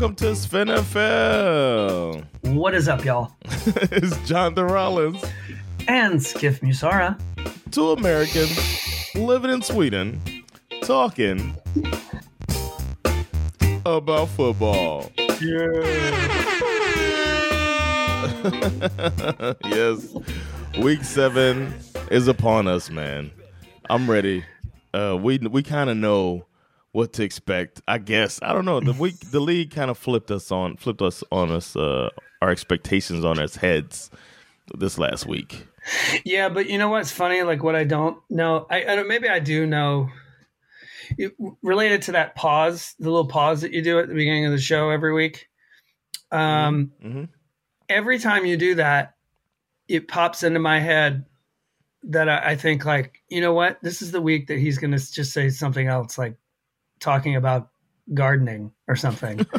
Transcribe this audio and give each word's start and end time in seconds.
Welcome 0.00 0.16
to 0.16 0.34
Spin 0.34 0.68
FM. 0.68 2.24
What 2.54 2.74
is 2.74 2.88
up, 2.88 3.04
y'all? 3.04 3.36
it's 3.44 4.16
Jonathan 4.26 4.64
Rollins. 4.64 5.22
And 5.88 6.22
Skiff 6.22 6.62
Musara. 6.62 7.20
Two 7.70 7.90
Americans 7.90 8.58
living 9.14 9.50
in 9.50 9.60
Sweden 9.60 10.22
talking 10.84 11.54
about 13.84 14.30
football. 14.30 15.12
yes. 19.66 20.14
Week 20.78 21.04
seven 21.04 21.74
is 22.10 22.26
upon 22.26 22.66
us, 22.68 22.88
man. 22.88 23.30
I'm 23.90 24.10
ready. 24.10 24.46
Uh, 24.94 25.18
we 25.20 25.36
we 25.36 25.62
kind 25.62 25.90
of 25.90 25.98
know 25.98 26.46
what 26.92 27.12
to 27.14 27.22
expect. 27.22 27.80
I 27.86 27.98
guess 27.98 28.40
I 28.42 28.52
don't 28.52 28.64
know. 28.64 28.80
The 28.80 28.92
week 28.92 29.18
the 29.30 29.40
league 29.40 29.70
kind 29.70 29.90
of 29.90 29.98
flipped 29.98 30.30
us 30.30 30.50
on 30.50 30.76
flipped 30.76 31.02
us 31.02 31.22
on 31.30 31.50
us 31.50 31.76
uh, 31.76 32.10
our 32.42 32.50
expectations 32.50 33.24
on 33.24 33.38
its 33.38 33.56
heads 33.56 34.10
this 34.76 34.98
last 34.98 35.26
week. 35.26 35.66
Yeah, 36.24 36.48
but 36.48 36.68
you 36.68 36.78
know 36.78 36.88
what's 36.88 37.10
funny? 37.10 37.42
Like 37.42 37.62
what 37.62 37.74
I 37.74 37.84
don't 37.84 38.18
know, 38.28 38.66
I, 38.70 38.84
I 38.84 38.96
don't, 38.96 39.08
maybe 39.08 39.28
I 39.28 39.38
do 39.38 39.66
know. 39.66 40.08
It, 41.18 41.32
related 41.62 42.02
to 42.02 42.12
that 42.12 42.36
pause, 42.36 42.94
the 43.00 43.10
little 43.10 43.26
pause 43.26 43.62
that 43.62 43.72
you 43.72 43.82
do 43.82 43.98
at 43.98 44.06
the 44.08 44.14
beginning 44.14 44.46
of 44.46 44.52
the 44.52 44.60
show 44.60 44.90
every 44.90 45.12
week. 45.12 45.48
Um, 46.30 46.92
Mm-hmm. 47.04 47.24
every 47.88 48.20
time 48.20 48.46
you 48.46 48.56
do 48.56 48.76
that, 48.76 49.14
it 49.88 50.06
pops 50.06 50.44
into 50.44 50.60
my 50.60 50.78
head 50.78 51.24
that 52.04 52.28
I, 52.28 52.50
I 52.50 52.56
think 52.56 52.84
like, 52.84 53.22
you 53.28 53.40
know 53.40 53.52
what? 53.52 53.78
This 53.82 54.02
is 54.02 54.12
the 54.12 54.20
week 54.20 54.46
that 54.46 54.58
he's 54.58 54.78
going 54.78 54.92
to 54.92 55.12
just 55.12 55.32
say 55.32 55.48
something 55.50 55.88
else, 55.88 56.16
like 56.16 56.36
talking 57.00 57.36
about 57.36 57.70
gardening 58.14 58.72
or 58.88 58.96
something. 58.96 59.46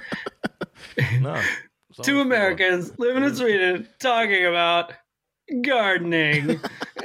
No, 1.21 1.39
Two 2.01 2.21
Americans 2.21 2.97
living 2.97 3.23
in 3.23 3.35
Sweden 3.35 3.87
talking 3.99 4.45
about 4.45 4.93
gardening. 5.61 6.59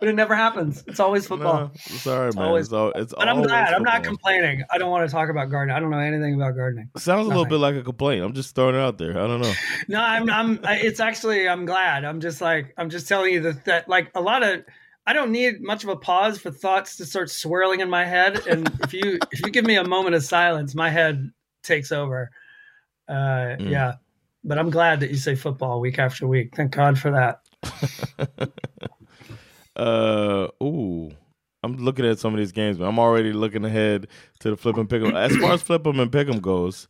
but 0.00 0.08
it 0.08 0.14
never 0.14 0.34
happens. 0.34 0.82
It's 0.86 1.00
always 1.00 1.26
football. 1.26 1.70
football. 1.78 2.14
No, 2.14 2.26
it's 2.26 2.36
man. 2.36 2.44
always- 2.44 2.66
it's 2.66 2.72
all, 2.72 2.92
it's 2.92 3.14
But 3.16 3.28
I'm 3.28 3.42
glad. 3.42 3.72
I'm 3.72 3.82
not 3.82 4.02
complaining. 4.02 4.64
I 4.70 4.78
don't 4.78 4.90
want 4.90 5.08
to 5.08 5.12
talk 5.12 5.28
about 5.28 5.50
gardening. 5.50 5.76
I 5.76 5.80
don't 5.80 5.90
know 5.90 5.98
anything 5.98 6.34
about 6.34 6.56
gardening. 6.56 6.90
Sounds 6.96 7.26
a 7.26 7.28
little 7.28 7.46
bit 7.46 7.58
like 7.58 7.76
a 7.76 7.82
complaint. 7.82 8.24
I'm 8.24 8.32
just 8.32 8.54
throwing 8.54 8.74
it 8.74 8.80
out 8.80 8.98
there. 8.98 9.12
I 9.12 9.26
don't 9.26 9.40
know. 9.40 9.52
No, 9.88 10.00
I'm. 10.00 10.28
I'm. 10.30 10.60
It's 10.64 11.00
actually. 11.00 11.48
I'm 11.48 11.66
glad. 11.66 12.04
I'm 12.04 12.20
just 12.20 12.40
like. 12.40 12.74
I'm 12.76 12.90
just 12.90 13.06
telling 13.08 13.32
you 13.32 13.40
that. 13.42 13.64
That 13.66 13.88
like 13.88 14.10
a 14.14 14.20
lot 14.20 14.42
of. 14.42 14.64
I 15.08 15.14
don't 15.14 15.32
need 15.32 15.62
much 15.62 15.84
of 15.84 15.88
a 15.88 15.96
pause 15.96 16.38
for 16.38 16.50
thoughts 16.50 16.96
to 16.98 17.06
start 17.06 17.30
swirling 17.30 17.80
in 17.80 17.88
my 17.88 18.04
head. 18.04 18.46
And 18.46 18.70
if 18.82 18.92
you 18.92 19.18
if 19.32 19.40
you 19.44 19.50
give 19.50 19.64
me 19.64 19.76
a 19.76 19.84
moment 19.88 20.14
of 20.14 20.22
silence, 20.22 20.74
my 20.74 20.90
head 20.90 21.30
takes 21.62 21.90
over. 21.92 22.30
Uh, 23.08 23.56
Mm. 23.58 23.70
Yeah. 23.70 23.94
But 24.44 24.58
I'm 24.58 24.68
glad 24.70 25.00
that 25.00 25.08
you 25.10 25.16
say 25.16 25.34
football 25.34 25.80
week 25.80 25.98
after 25.98 26.26
week. 26.28 26.54
Thank 26.54 26.72
God 26.72 26.98
for 26.98 27.10
that. 27.10 27.40
Uh, 29.76 30.48
ooh. 30.62 31.10
I'm 31.62 31.76
looking 31.76 32.04
at 32.04 32.18
some 32.18 32.34
of 32.34 32.38
these 32.38 32.50
games, 32.52 32.78
man. 32.78 32.88
I'm 32.88 32.98
already 32.98 33.32
looking 33.32 33.64
ahead 33.64 34.08
to 34.40 34.50
the 34.50 34.56
flip 34.56 34.76
and 34.76 34.90
pick 34.90 35.02
'em. 35.02 35.14
As 35.16 35.36
far 35.36 35.52
as 35.52 35.62
flip 35.62 35.86
'em 35.86 36.00
and 36.00 36.10
pick 36.10 36.28
'em 36.28 36.40
goes, 36.40 36.88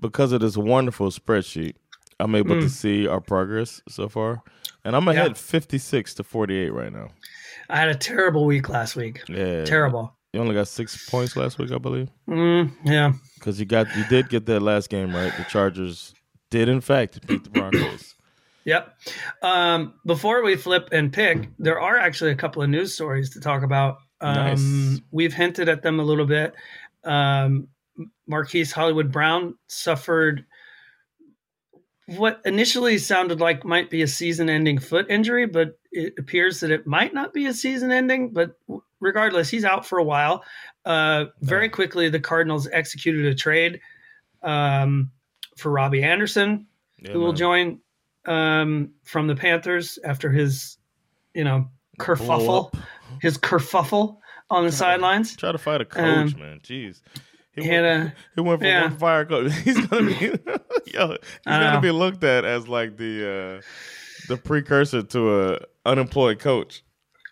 because 0.00 0.32
of 0.32 0.40
this 0.40 0.56
wonderful 0.56 1.08
spreadsheet, 1.10 1.74
I'm 2.20 2.34
able 2.34 2.58
to 2.60 2.66
Mm. 2.66 2.70
see 2.70 3.06
our 3.06 3.20
progress 3.20 3.82
so 3.88 4.08
far, 4.08 4.42
and 4.84 4.96
I'm 4.96 5.08
ahead 5.08 5.36
56 5.36 6.14
to 6.14 6.24
48 6.24 6.72
right 6.72 6.92
now. 6.92 7.08
I 7.72 7.76
had 7.78 7.88
a 7.88 7.94
terrible 7.94 8.44
week 8.44 8.68
last 8.68 8.94
week. 8.96 9.22
Yeah, 9.28 9.64
Terrible. 9.64 10.14
You 10.32 10.40
only 10.40 10.54
got 10.54 10.68
six 10.68 11.08
points 11.10 11.36
last 11.36 11.58
week, 11.58 11.72
I 11.72 11.78
believe, 11.78 12.08
Mm, 12.28 12.70
yeah. 12.84 13.12
because 13.34 13.58
you 13.60 13.66
got 13.66 13.86
you 13.96 14.04
did 14.08 14.28
get 14.28 14.46
that 14.46 14.60
last 14.60 14.88
game 14.88 15.14
right. 15.14 15.32
The 15.36 15.44
Chargers 15.44 16.14
did 16.50 16.68
in 16.68 16.80
fact 16.80 17.26
beat 17.26 17.44
the 17.44 17.50
Broncos. 17.50 18.14
Yep. 18.64 18.94
Um, 19.42 19.94
before 20.06 20.42
we 20.44 20.54
flip 20.56 20.88
and 20.92 21.12
pick, 21.12 21.48
there 21.58 21.80
are 21.80 21.98
actually 21.98 22.30
a 22.30 22.36
couple 22.36 22.62
of 22.62 22.70
news 22.70 22.94
stories 22.94 23.30
to 23.30 23.40
talk 23.40 23.62
about. 23.62 23.96
Um, 24.20 24.34
Nice. 24.36 25.00
We've 25.10 25.34
hinted 25.34 25.68
at 25.68 25.82
them 25.82 25.98
a 25.98 26.04
little 26.04 26.26
bit. 26.26 26.54
Um, 27.04 27.68
Marquise 28.28 28.70
Hollywood 28.72 29.10
Brown 29.10 29.56
suffered 29.66 30.46
what 32.06 32.40
initially 32.44 32.98
sounded 32.98 33.40
like 33.40 33.64
might 33.64 33.90
be 33.90 34.02
a 34.02 34.06
season 34.06 34.48
ending 34.50 34.78
foot 34.78 35.06
injury, 35.10 35.46
but 35.46 35.78
it 35.92 36.14
appears 36.18 36.60
that 36.60 36.70
it 36.70 36.86
might 36.86 37.14
not 37.14 37.32
be 37.32 37.46
a 37.46 37.54
season 37.54 37.92
ending. 37.92 38.30
But 38.30 38.56
regardless, 39.00 39.48
he's 39.48 39.64
out 39.64 39.86
for 39.86 39.98
a 39.98 40.04
while. 40.04 40.44
Uh, 40.84 41.26
very 41.42 41.68
quickly, 41.68 42.08
the 42.08 42.20
Cardinals 42.20 42.68
executed 42.72 43.24
a 43.26 43.34
trade 43.34 43.80
um, 44.42 45.10
for 45.56 45.70
Robby 45.70 46.02
Anderson 46.02 46.66
Yeah, 47.00 47.12
who 47.12 47.20
will 47.20 47.28
man. 47.28 47.36
join 47.36 47.80
um, 48.26 48.90
from 49.04 49.26
the 49.28 49.36
Panthers 49.36 49.98
after 50.04 50.30
his, 50.30 50.78
you 51.34 51.44
know, 51.44 51.68
kerfuffle, 52.00 52.74
his 53.20 53.38
kerfuffle 53.38 54.18
on 54.50 54.64
the 54.64 54.72
sidelines. 54.72 55.36
Try 55.36 55.52
to 55.52 55.58
fight 55.58 55.80
a 55.80 55.84
coach, 55.84 56.34
Um, 56.34 56.40
man. 56.40 56.60
Jeez. 56.64 57.00
He 57.54 57.66
had 57.66 57.82
went, 57.82 58.14
he 58.34 58.40
went 58.40 58.60
from 58.60 58.66
yeah. 58.66 58.82
one 58.82 58.96
fire 58.96 59.24
coach. 59.24 59.52
He's 59.64 59.86
gonna 59.86 60.06
be 60.06 60.14
yo, 60.92 61.08
he's 61.08 61.18
gonna 61.44 61.80
be 61.80 61.90
looked 61.90 62.24
at 62.24 62.44
as 62.44 62.68
like 62.68 62.96
the 62.96 63.60
uh 63.60 63.62
the 64.28 64.36
precursor 64.36 65.02
to 65.02 65.52
a 65.52 65.58
unemployed 65.84 66.38
coach. 66.38 66.82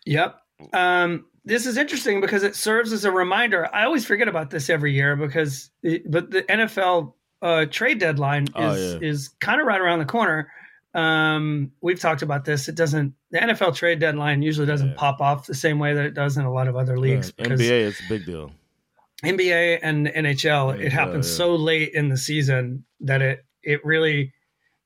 Yep. 0.06 0.36
Um, 0.72 1.26
this 1.44 1.66
is 1.66 1.76
interesting 1.76 2.20
because 2.20 2.42
it 2.42 2.54
serves 2.54 2.92
as 2.92 3.04
a 3.04 3.10
reminder. 3.10 3.68
I 3.74 3.84
always 3.84 4.04
forget 4.04 4.28
about 4.28 4.50
this 4.50 4.68
every 4.68 4.92
year 4.92 5.16
because, 5.16 5.70
it, 5.82 6.10
but 6.10 6.30
the 6.30 6.42
NFL 6.42 7.14
uh, 7.42 7.66
trade 7.70 7.98
deadline 7.98 8.44
is 8.44 8.50
Oh, 8.54 8.74
yeah. 8.74 9.08
is 9.08 9.28
kind 9.40 9.60
of 9.60 9.66
right 9.66 9.80
around 9.80 10.00
the 10.00 10.04
corner. 10.04 10.50
Um, 10.94 11.70
we've 11.80 12.00
talked 12.00 12.22
about 12.22 12.44
this. 12.44 12.68
It 12.68 12.74
doesn't. 12.74 13.14
The 13.30 13.38
NFL 13.38 13.76
trade 13.76 14.00
deadline 14.00 14.42
usually 14.42 14.66
doesn't 14.66 14.88
Yeah. 14.88 14.94
pop 14.96 15.20
off 15.20 15.46
the 15.46 15.54
same 15.54 15.78
way 15.78 15.94
that 15.94 16.04
it 16.04 16.14
does 16.14 16.36
in 16.36 16.44
a 16.44 16.52
lot 16.52 16.68
of 16.68 16.76
other 16.76 16.98
leagues. 16.98 17.32
Yeah, 17.38 17.44
because 17.44 17.60
NBA, 17.60 17.86
it's 17.86 18.00
a 18.00 18.08
big 18.08 18.26
deal. 18.26 18.52
NBA 19.24 19.80
and 19.82 20.06
NHL, 20.06 20.78
Yeah, 20.78 20.86
it 20.86 20.92
happens 20.92 21.28
yeah. 21.30 21.36
so 21.36 21.54
late 21.54 21.92
in 21.94 22.08
the 22.08 22.16
season 22.16 22.84
that 23.00 23.22
it 23.22 23.44
it 23.62 23.84
really 23.84 24.32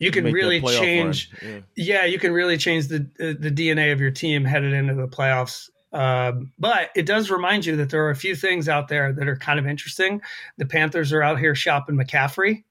you 0.00 0.10
can 0.10 0.24
Make 0.24 0.34
really 0.34 0.60
change. 0.60 1.30
Yeah. 1.40 1.60
Yeah, 1.76 2.04
you 2.04 2.18
can 2.18 2.32
really 2.32 2.58
change 2.58 2.88
the 2.88 2.98
the 3.18 3.50
DNA 3.50 3.92
of 3.92 4.00
your 4.00 4.10
team 4.10 4.44
headed 4.44 4.72
into 4.72 4.94
the 4.94 5.06
playoffs. 5.08 5.68
Um, 5.92 6.52
but 6.58 6.90
it 6.96 7.06
does 7.06 7.30
remind 7.30 7.64
you 7.64 7.76
that 7.76 7.90
there 7.90 8.04
are 8.04 8.10
a 8.10 8.16
few 8.16 8.34
things 8.34 8.68
out 8.68 8.88
there 8.88 9.12
that 9.12 9.28
are 9.28 9.36
kind 9.36 9.60
of 9.60 9.66
interesting. 9.66 10.20
The 10.58 10.66
Panthers 10.66 11.12
are 11.12 11.22
out 11.22 11.38
here 11.38 11.54
shopping 11.54 11.96
McCaffrey, 11.96 12.64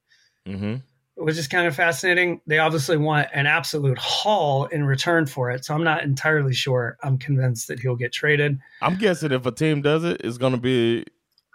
hmm 0.45 0.75
which 1.15 1.37
is 1.37 1.47
kind 1.47 1.67
of 1.67 1.75
fascinating. 1.75 2.41
They 2.47 2.57
obviously 2.57 2.97
want 2.97 3.27
an 3.33 3.45
absolute 3.45 3.99
haul 3.99 4.65
in 4.65 4.83
return 4.83 5.27
for 5.27 5.51
it. 5.51 5.63
So 5.63 5.75
I'm 5.75 5.83
not 5.83 6.01
entirely 6.01 6.55
sure. 6.55 6.97
I'm 7.03 7.19
convinced 7.19 7.67
that 7.67 7.79
he'll 7.79 7.95
get 7.95 8.11
traded. 8.11 8.59
I'm 8.81 8.95
guessing 8.95 9.31
if 9.31 9.45
a 9.45 9.51
team 9.51 9.83
does 9.83 10.03
it, 10.03 10.21
it's 10.23 10.39
gonna 10.39 10.57
be 10.57 11.05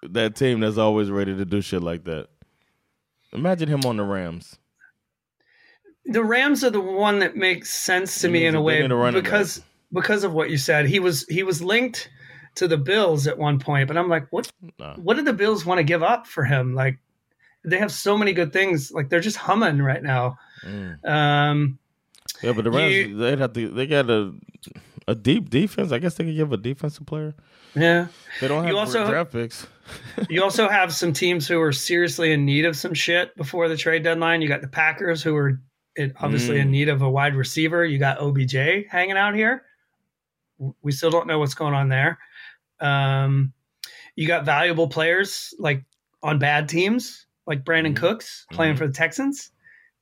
that 0.02 0.36
team 0.36 0.60
that's 0.60 0.78
always 0.78 1.10
ready 1.10 1.34
to 1.36 1.44
do 1.44 1.60
shit 1.60 1.82
like 1.82 2.04
that. 2.04 2.28
Imagine 3.32 3.68
him 3.68 3.80
on 3.84 3.96
the 3.96 4.04
Rams. 4.04 4.58
the 6.06 6.24
Rams 6.24 6.64
are 6.64 6.70
the 6.70 6.80
one 6.80 7.18
that 7.18 7.36
makes 7.36 7.70
sense 7.70 8.20
to 8.22 8.28
He 8.28 8.32
me 8.32 8.46
in 8.46 8.54
a- 8.54 8.62
way 8.62 8.86
because 9.12 9.62
because 9.92 10.24
of 10.24 10.32
what 10.32 10.50
you 10.50 10.56
said. 10.58 10.86
He 10.86 10.98
was 11.00 11.26
he 11.28 11.42
was 11.42 11.62
linked 11.62 12.10
to 12.56 12.66
the 12.68 12.76
Bills 12.78 13.26
at 13.26 13.38
one 13.38 13.58
point, 13.58 13.88
but 13.88 13.96
I'm 13.96 14.08
like, 14.08 14.26
what 14.30 14.50
Nah. 14.78 14.94
what 14.96 15.16
did 15.16 15.24
the 15.26 15.32
Bills 15.32 15.64
want 15.66 15.78
to 15.78 15.84
give 15.84 16.02
up 16.02 16.26
for 16.26 16.44
him? 16.44 16.74
Like 16.74 16.98
they 17.64 17.78
have 17.78 17.92
so 17.92 18.16
many 18.16 18.32
good 18.32 18.52
things. 18.52 18.90
Like 18.92 19.10
they're 19.10 19.20
just 19.20 19.36
humming 19.36 19.82
right 19.82 20.02
now. 20.02 20.38
Mm. 20.64 21.04
Um, 21.06 21.78
Yeah, 22.42 22.52
but 22.52 22.64
the 22.64 22.70
Rams 22.70 22.94
You- 22.94 23.16
they'd 23.16 23.38
have 23.38 23.52
to 23.54 23.68
they 23.68 23.86
gotta 23.86 24.32
a 25.08 25.14
deep 25.14 25.50
defense. 25.50 25.90
I 25.90 25.98
guess 25.98 26.14
they 26.14 26.24
could 26.24 26.36
give 26.36 26.52
a 26.52 26.56
defensive 26.56 27.06
player. 27.06 27.34
Yeah. 27.74 28.06
They 28.40 28.46
don't 28.48 28.62
have 28.64 28.72
You 28.72 28.78
also- 28.78 29.08
draft 29.08 29.32
picks. 29.32 29.66
You 30.28 30.42
also 30.42 30.68
have 30.68 30.92
some 30.92 31.14
teams 31.14 31.48
who 31.48 31.58
are 31.62 31.72
seriously 31.72 32.32
in 32.32 32.44
need 32.44 32.66
of 32.66 32.76
some 32.76 32.92
shit 32.92 33.34
before 33.36 33.68
the 33.68 33.76
trade 33.76 34.02
deadline. 34.02 34.42
You 34.42 34.48
got 34.48 34.60
the 34.60 34.68
Packers 34.68 35.22
who 35.22 35.34
are 35.34 35.58
obviously 36.20 36.58
Mm. 36.58 36.60
in 36.60 36.70
need 36.70 36.88
of 36.90 37.00
a 37.00 37.08
wide 37.10 37.34
receiver. 37.34 37.86
You 37.86 37.98
got 37.98 38.20
OBJ 38.20 38.84
hanging 38.90 39.16
out 39.16 39.34
here. 39.34 39.62
We 40.82 40.92
still 40.92 41.10
don't 41.10 41.26
know 41.26 41.38
what's 41.38 41.54
going 41.54 41.72
on 41.72 41.88
there. 41.88 42.18
Um, 42.80 43.54
you 44.14 44.26
got 44.26 44.44
valuable 44.44 44.88
players 44.88 45.54
like 45.58 45.84
on 46.22 46.38
bad 46.38 46.68
teams, 46.68 47.26
like 47.46 47.64
Brandon 47.64 47.94
Mhm. 47.94 47.98
Cooks 47.98 48.44
playing 48.52 48.74
Mhm. 48.74 48.78
for 48.78 48.86
the 48.88 48.92
Texans. 48.92 49.52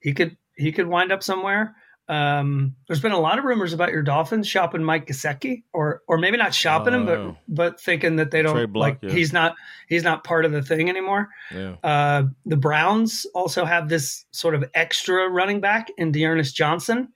He 0.00 0.12
could 0.12 0.36
he 0.56 0.72
could 0.72 0.86
wind 0.88 1.12
up 1.12 1.22
somewhere. 1.22 1.76
Um, 2.08 2.76
there's 2.86 3.00
been 3.00 3.10
a 3.12 3.18
lot 3.18 3.36
of 3.38 3.44
rumors 3.44 3.72
about 3.72 3.90
your 3.90 4.02
Dolphins 4.02 4.46
shopping 4.46 4.84
Mike 4.84 5.06
Gesicki, 5.08 5.64
or 5.72 6.02
or 6.06 6.18
maybe 6.18 6.36
not 6.36 6.54
shopping 6.54 6.94
him, 6.94 7.04
but 7.04 7.18
Oh. 7.18 7.36
but 7.48 7.80
thinking 7.80 8.14
that 8.16 8.30
they 8.30 8.42
don't 8.42 8.72
block, 8.72 8.80
like 8.80 8.98
yeah. 9.02 9.10
he's 9.16 9.32
not 9.32 9.56
he's 9.88 10.04
not 10.04 10.22
part 10.22 10.44
of 10.44 10.52
the 10.52 10.62
thing 10.62 10.88
anymore. 10.88 11.28
Yeah. 11.52 11.74
Uh, 11.82 12.24
the 12.44 12.56
Browns 12.56 13.26
also 13.34 13.64
have 13.64 13.88
this 13.88 14.24
sort 14.30 14.54
of 14.54 14.64
extra 14.74 15.28
running 15.28 15.60
back 15.60 15.88
in 15.98 16.12
D'Ernest 16.12 16.54
Johnson. 16.54 17.08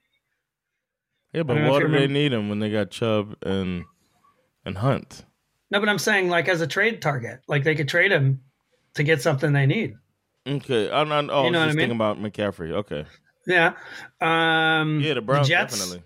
Yeah, 1.33 1.43
but 1.43 1.61
what 1.69 1.79
do 1.79 1.87
they 1.87 2.07
need 2.07 2.33
him 2.33 2.49
when 2.49 2.59
they 2.59 2.69
got 2.69 2.91
Chubb 2.91 3.37
and 3.43 3.85
and 4.65 4.77
Hunt? 4.77 5.23
No, 5.69 5.79
but 5.79 5.87
I'm 5.87 5.99
saying 5.99 6.27
like 6.27 6.49
as 6.49 6.59
a 6.59 6.67
trade 6.67 7.01
target, 7.01 7.39
like 7.47 7.63
they 7.63 7.75
could 7.75 7.87
trade 7.87 8.11
him 8.11 8.41
to 8.95 9.03
get 9.03 9.21
something 9.21 9.53
they 9.53 9.65
need. 9.65 9.95
Okay, 10.45 10.91
I'm 10.91 11.07
not. 11.07 11.29
Oh, 11.29 11.45
You 11.45 11.51
know 11.51 11.61
I 11.61 11.67
was 11.67 11.75
I 11.75 11.75
just 11.75 11.77
thinking 11.77 11.89
mean? 11.89 11.91
about 11.95 12.19
McCaffrey. 12.21 12.71
Okay, 12.71 13.05
Yeah. 13.47 13.73
Um, 14.21 14.99
yeah, 15.01 15.15
the 15.15 15.21
Browns 15.21 15.47
Jets, 15.47 15.77
definitely. 15.77 16.03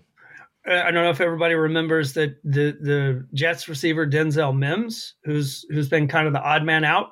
uh, 0.68 0.82
I 0.86 0.90
don't 0.90 1.04
know 1.04 1.10
if 1.10 1.20
everybody 1.20 1.54
remembers 1.54 2.12
that 2.14 2.36
the 2.44 2.76
the 2.80 3.26
Jets 3.34 3.68
receiver 3.68 4.06
Denzel 4.06 4.56
Mims, 4.56 5.14
who's 5.24 5.64
who's 5.70 5.88
been 5.88 6.08
kind 6.08 6.26
of 6.26 6.32
the 6.32 6.42
odd 6.42 6.64
man 6.64 6.84
out 6.84 7.08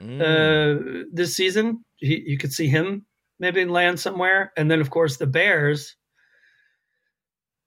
Mm. 0.00 0.20
uh, 0.20 1.06
this 1.12 1.34
season. 1.34 1.84
He, 1.96 2.22
you 2.24 2.38
could 2.38 2.52
see 2.52 2.68
him 2.68 3.04
maybe 3.40 3.64
land 3.64 3.98
somewhere, 3.98 4.52
and 4.56 4.70
then 4.70 4.80
of 4.80 4.90
course 4.90 5.16
the 5.16 5.26
Bears. 5.26 5.96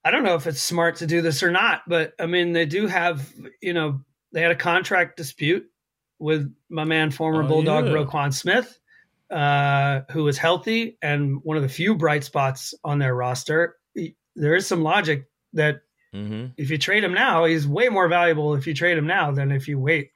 I 0.05 0.11
don't 0.11 0.23
know 0.23 0.35
if 0.35 0.47
it's 0.47 0.61
smart 0.61 0.95
to 0.97 1.05
do 1.07 1.21
this 1.21 1.43
or 1.43 1.51
not, 1.51 1.81
but 1.87 2.13
I 2.19 2.25
mean 2.27 2.53
they 2.53 2.65
do 2.65 2.87
have 2.87 3.31
you 3.61 3.73
know 3.73 4.01
they 4.31 4.41
had 4.41 4.51
a 4.51 4.55
contract 4.55 5.17
dispute 5.17 5.65
with 6.19 6.51
my 6.69 6.85
man 6.85 7.11
former 7.11 7.43
Oh, 7.43 7.47
Bulldog 7.47 7.85
yeah. 7.87 7.91
Roquan 7.91 8.33
Smith, 8.33 8.79
uh, 9.31 10.01
who 10.11 10.27
is 10.27 10.37
healthy 10.37 10.97
and 11.01 11.39
one 11.43 11.57
of 11.57 11.63
the 11.63 11.69
few 11.69 11.95
bright 11.95 12.23
spots 12.23 12.73
on 12.83 12.99
their 12.99 13.15
roster. 13.15 13.77
There 14.35 14.55
is 14.55 14.67
some 14.67 14.83
logic 14.83 15.25
that 15.53 15.81
hmm 16.13 16.47
if 16.57 16.69
you 16.69 16.77
trade 16.77 17.03
him 17.03 17.13
now, 17.13 17.45
he's 17.45 17.67
way 17.67 17.89
more 17.89 18.07
valuable 18.07 18.53
if 18.55 18.67
you 18.67 18.73
trade 18.73 18.97
him 18.97 19.07
now 19.07 19.31
than 19.31 19.51
if 19.51 19.67
you 19.67 19.79
wait 19.79 20.11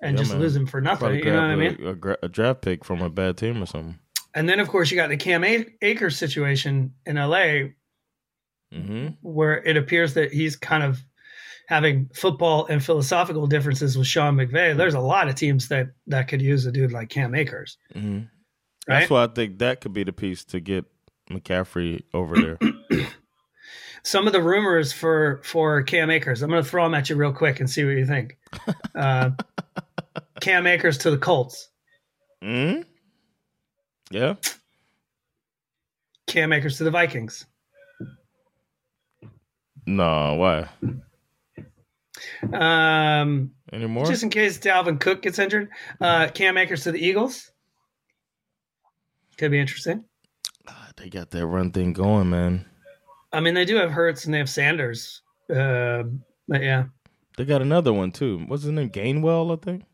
and 0.00 0.14
Yeah, 0.16 0.22
just 0.22 0.32
man. 0.32 0.40
lose 0.40 0.54
him 0.54 0.66
for 0.66 0.80
nothing. 0.80 0.98
Probably 1.00 1.24
You 1.24 1.32
know 1.32 1.40
what 1.40 1.50
I 1.50 1.56
mean? 1.56 1.76
a, 1.82 1.88
a, 1.88 1.94
gra- 1.94 2.18
a 2.22 2.28
draft 2.28 2.62
pick 2.62 2.84
from 2.84 3.02
a 3.02 3.10
bad 3.10 3.36
team 3.36 3.62
or 3.62 3.66
something. 3.66 3.98
And 4.34 4.48
then, 4.48 4.60
of 4.60 4.68
course, 4.68 4.90
you 4.90 4.96
got 4.96 5.08
the 5.08 5.16
Cam 5.16 5.42
A- 5.42 5.66
Akers 5.82 6.16
situation 6.16 6.94
in 7.06 7.16
LA, 7.16 7.70
hmm 8.72 9.08
where 9.22 9.62
it 9.64 9.76
appears 9.76 10.14
that 10.14 10.32
he's 10.32 10.54
kind 10.56 10.82
of 10.82 11.02
having 11.68 12.08
football 12.14 12.64
and 12.66 12.82
philosophical 12.82 13.46
differences 13.46 13.96
with 13.98 14.06
Sean 14.06 14.36
McVay. 14.36 14.74
There's 14.74 14.94
a 14.94 15.00
lot 15.00 15.28
of 15.28 15.34
teams 15.34 15.68
that 15.68 15.88
that 16.06 16.26
could 16.26 16.40
use 16.40 16.64
a 16.64 16.72
dude 16.72 16.92
like 16.92 17.10
Cam 17.10 17.34
Akers, 17.34 17.76
hmm 17.92 18.20
right? 18.88 19.00
That's 19.00 19.10
why 19.10 19.24
I 19.24 19.26
think 19.26 19.58
that 19.58 19.82
could 19.82 19.92
be 19.92 20.02
the 20.02 20.12
piece 20.14 20.44
to 20.46 20.60
get 20.60 20.86
McCaffrey 21.30 22.02
over 22.14 22.36
there. 22.36 22.58
Some 24.02 24.26
of 24.26 24.32
the 24.32 24.40
rumors 24.40 24.92
for 24.94 25.42
for 25.44 25.82
Cam 25.82 26.08
Akers, 26.10 26.40
I'm 26.40 26.48
going 26.50 26.62
to 26.64 26.68
throw 26.68 26.84
them 26.84 26.94
at 26.94 27.10
you 27.10 27.16
real 27.16 27.32
quick 27.34 27.60
and 27.60 27.68
see 27.68 27.84
what 27.84 27.92
you 27.92 28.06
think. 28.06 28.38
Uh, 28.94 29.30
Cam 30.40 30.66
Akers 30.66 30.98
to 30.98 31.10
the 31.10 31.18
Colts, 31.18 31.68
hmm 32.42 32.80
Yeah. 34.10 34.34
Cam 36.26 36.52
Akers 36.52 36.78
to 36.78 36.84
the 36.84 36.90
Vikings. 36.90 37.46
No, 39.86 40.34
why? 40.34 40.68
Um, 42.52 43.52
Anymore? 43.72 44.06
just 44.06 44.22
in 44.22 44.30
case 44.30 44.58
Dalvin 44.58 45.00
Cook 45.00 45.22
gets 45.22 45.38
injured, 45.38 45.70
uh, 46.00 46.28
Cam 46.28 46.56
Akers 46.56 46.84
to 46.84 46.92
the 46.92 47.04
Eagles. 47.04 47.50
Could 49.36 49.50
be 49.50 49.60
interesting. 49.60 50.04
They 50.98 51.08
got 51.08 51.30
that 51.30 51.46
run 51.46 51.70
thing 51.70 51.92
going, 51.92 52.30
man. 52.30 52.66
I 53.32 53.40
mean, 53.40 53.54
they 53.54 53.64
do 53.64 53.76
have 53.76 53.90
Hurts 53.90 54.24
and 54.24 54.34
they 54.34 54.38
have 54.38 54.50
Sanders. 54.50 55.22
Uh, 55.48 56.04
but 56.48 56.62
yeah, 56.62 56.84
They 57.36 57.44
got 57.44 57.62
another 57.62 57.92
one 57.92 58.10
too. 58.10 58.44
What's 58.46 58.64
his 58.64 58.72
name? 58.72 58.90
Gainwell, 58.90 59.56
I 59.56 59.64
think. 59.64 59.84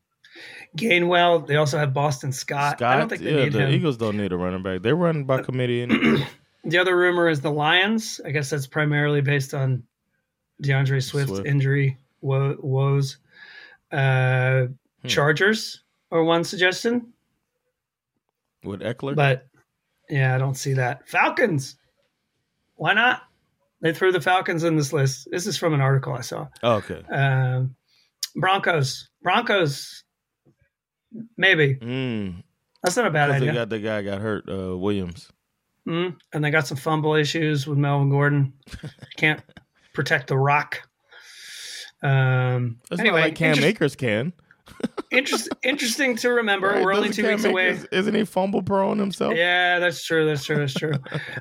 Gainwell. 0.77 1.47
They 1.47 1.57
also 1.57 1.79
have 1.79 1.93
Boston 1.93 2.33
Scott. 2.33 2.81
I 2.81 2.97
don't 2.97 3.09
think 3.09 3.23
they 3.23 3.37
yeah, 3.37 3.45
need 3.45 3.53
the 3.53 3.67
him. 3.67 3.75
Eagles 3.75 3.97
don't 3.97 4.17
need 4.17 4.33
a 4.33 4.37
running 4.37 4.63
back. 4.63 4.83
They're 4.83 4.97
running 4.97 5.27
by 5.27 5.43
committee. 5.43 5.87
The 6.67 6.79
other 6.79 6.97
rumor 6.97 7.29
is 7.29 7.43
the 7.43 7.51
Lions. 7.51 8.23
I 8.25 8.31
guess 8.31 8.49
that's 8.49 8.67
primarily 8.67 9.21
based 9.21 9.53
on 9.53 9.83
D'Andre 10.63 10.99
Swift's 10.99 11.31
Swift. 11.35 11.47
injury 11.47 11.99
wo- 12.25 12.57
woes. 12.61 13.19
Uh, 13.93 14.67
Hmm. 15.03 15.09
Chargers 15.09 15.83
or 16.11 16.25
one 16.25 16.45
suggestion, 16.45 17.13
with 18.65 18.81
Ekeler. 18.81 19.15
but 19.15 19.47
yeah, 20.09 20.35
I 20.35 20.39
don't 20.39 20.55
see 20.57 20.73
that. 20.75 21.07
Falcons. 21.09 21.77
Why 22.77 22.95
not? 22.95 23.23
They 23.83 23.93
threw 23.93 24.13
the 24.13 24.21
Falcons 24.23 24.65
in 24.65 24.77
this 24.77 24.95
list. 24.95 25.29
This 25.31 25.47
is 25.47 25.59
from 25.59 25.75
an 25.75 25.83
article 25.83 26.15
I 26.15 26.23
saw. 26.23 26.49
oh, 26.63 26.77
okay. 26.77 27.03
Um, 27.13 27.77
Broncos. 28.35 29.11
Broncos. 29.23 30.03
Maybe 31.37 31.77
Mm. 31.77 32.43
that's 32.83 32.97
not 32.97 33.07
a 33.07 33.11
bad 33.11 33.31
idea. 33.31 33.51
they 33.51 33.55
got 33.55 33.69
the 33.69 33.79
guy 33.81 34.03
got 34.03 34.21
hurt, 34.23 34.49
uh, 34.49 34.77
Williams. 34.77 35.31
Mm, 35.87 36.17
and 36.33 36.43
they 36.43 36.51
got 36.51 36.67
some 36.67 36.79
fumble 36.79 37.15
issues 37.15 37.67
with 37.67 37.77
Melvin 37.79 38.09
Gordon. 38.09 38.55
Can't 39.19 39.43
protect 39.93 40.29
the 40.29 40.39
rock. 40.39 40.81
Um, 42.05 42.79
That's 42.91 43.01
anyway, 43.01 43.21
not 43.21 43.25
like 43.29 43.35
Cam 43.35 43.49
interest- 43.55 43.67
Akers 43.67 43.97
can. 43.97 44.33
interest- 45.11 45.49
interesting 45.63 46.17
to 46.17 46.31
remember. 46.31 46.69
Right? 46.69 46.83
We're 46.85 46.95
only 46.95 47.11
two 47.11 47.27
weeks 47.27 47.45
away. 47.45 47.71
Akers- 47.71 47.87
isn't 47.93 48.15
he 48.15 48.25
fumble 48.25 48.63
prone 48.63 48.99
himself? 48.99 49.35
Yeah, 49.37 49.79
that's 49.79 50.05
true. 50.05 50.27
That's 50.27 50.45
true. 50.45 50.57
That's 50.59 50.75
true. 50.75 50.93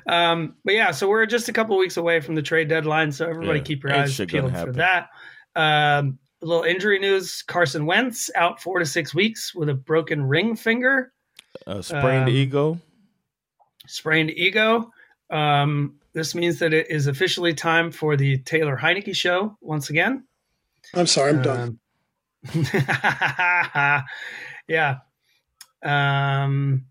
um, 0.08 0.54
but 0.64 0.74
yeah, 0.74 0.90
so 0.90 1.08
we're 1.08 1.26
just 1.26 1.48
a 1.48 1.52
couple 1.52 1.76
weeks 1.78 1.96
away 1.96 2.20
from 2.20 2.34
the 2.34 2.42
trade 2.42 2.68
deadline. 2.68 3.12
So 3.12 3.28
everybody 3.28 3.58
Yeah, 3.60 3.64
keep 3.64 3.82
your 3.84 3.94
eyes 3.94 4.16
peeled 4.26 4.56
for 4.56 4.72
that. 4.72 5.08
Um, 5.56 6.18
a 6.42 6.46
little 6.46 6.64
injury 6.64 6.98
news: 6.98 7.42
Carson 7.42 7.86
Wentz 7.86 8.30
out 8.34 8.60
four 8.60 8.78
to 8.78 8.86
six 8.86 9.14
weeks 9.14 9.54
with 9.54 9.68
a 9.68 9.74
broken 9.74 10.22
ring 10.24 10.56
finger, 10.56 11.12
Uh, 11.66 11.80
sprained 11.82 12.24
Um, 12.24 12.28
ego. 12.30 12.80
sprained 13.86 14.30
ego. 14.30 14.90
Um, 15.30 15.94
this 16.12 16.34
means 16.34 16.58
that 16.58 16.72
it 16.74 16.90
is 16.90 17.06
officially 17.06 17.54
time 17.54 17.90
for 17.90 18.16
the 18.16 18.38
Taylor 18.38 18.76
Heinicke 18.76 19.14
show 19.16 19.56
once 19.60 19.90
again. 19.90 20.24
I'm 20.96 21.06
sorry, 21.06 21.30
I'm 21.30 21.42
done. 21.42 21.78
Um, 22.54 22.66
yeah. 24.68 24.96
Um, 25.82 26.86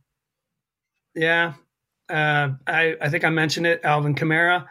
yeah. 1.15 1.53
Uh, 2.09 2.49
I, 2.67 2.95
I 3.01 3.09
think 3.09 3.23
I 3.23 3.29
mentioned 3.29 3.65
it. 3.67 3.81
Alvin 3.83 4.15
Kamara 4.15 4.65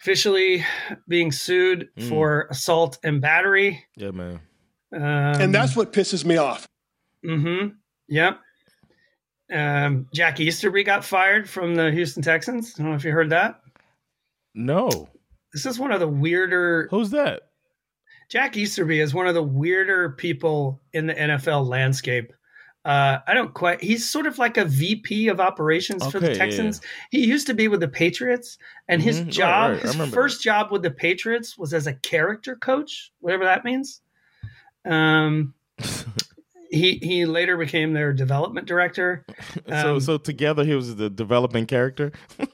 officially 0.00 0.64
being 1.08 1.30
sued 1.32 1.88
Mm. 1.96 2.08
for 2.08 2.46
assault 2.50 2.98
and 3.04 3.20
battery. 3.20 3.84
Yeah, 3.96 4.10
man. 4.10 4.40
Um, 4.92 5.00
and 5.02 5.54
that's 5.54 5.76
what 5.76 5.92
pisses 5.92 6.24
me 6.24 6.36
off. 6.36 6.68
Mm-hmm. 7.24 7.68
Yep. 8.08 8.40
Um, 9.52 10.06
Jack 10.12 10.40
Easterby 10.40 10.82
got 10.84 11.04
fired 11.04 11.48
from 11.48 11.74
the 11.74 11.90
Houston 11.92 12.22
Texans. 12.22 12.74
I 12.78 12.82
don't 12.82 12.90
know 12.90 12.96
if 12.96 13.04
you 13.04 13.12
heard 13.12 13.30
that. 13.30 13.60
No. 14.54 15.08
This 15.52 15.66
is 15.66 15.78
one 15.78 15.92
of 15.92 16.00
the 16.00 16.08
weirder 16.08 16.88
Who's 16.90 17.10
that? 17.10 17.42
Jack 18.32 18.56
Easterby 18.56 18.98
is 18.98 19.12
one 19.12 19.26
of 19.26 19.34
the 19.34 19.42
weirder 19.42 20.12
people 20.12 20.80
in 20.94 21.06
the 21.06 21.12
NFL 21.12 21.68
landscape. 21.68 22.32
Uh, 22.82 23.18
I 23.26 23.34
don't 23.34 23.52
quite. 23.52 23.82
He's 23.82 24.08
sort 24.08 24.26
of 24.26 24.38
like 24.38 24.56
a 24.56 24.64
VP 24.64 25.28
of 25.28 25.38
operations 25.38 26.02
for 26.10 26.16
Okay, 26.16 26.28
the 26.28 26.32
yeah, 26.32 26.38
Texans. 26.38 26.80
He 27.10 27.26
used 27.26 27.46
to 27.48 27.52
be 27.52 27.68
with 27.68 27.80
the 27.80 27.88
Patriots, 27.88 28.56
and 28.88 29.02
his 29.02 29.20
Mhm, 29.20 29.24
right, 29.24 29.32
job, 29.34 29.70
right. 29.72 29.84
I 29.84 29.92
his 29.92 30.14
first 30.14 30.42
job 30.42 30.72
with 30.72 30.82
the 30.82 30.90
Patriots 30.90 31.58
was 31.58 31.74
as 31.74 31.86
a 31.86 31.92
character 31.92 32.56
coach, 32.56 33.12
whatever 33.20 33.44
that 33.44 33.66
means. 33.66 34.00
Um, 34.86 35.52
he 36.70 36.98
he 37.02 37.26
later 37.26 37.58
became 37.58 37.92
their 37.92 38.14
development 38.14 38.66
director. 38.66 39.26
so 39.68 39.96
Um, 39.96 40.00
so 40.00 40.16
together 40.16 40.64
he 40.64 40.74
was 40.74 40.96
the 40.96 41.10
developing 41.10 41.66
character. 41.66 42.12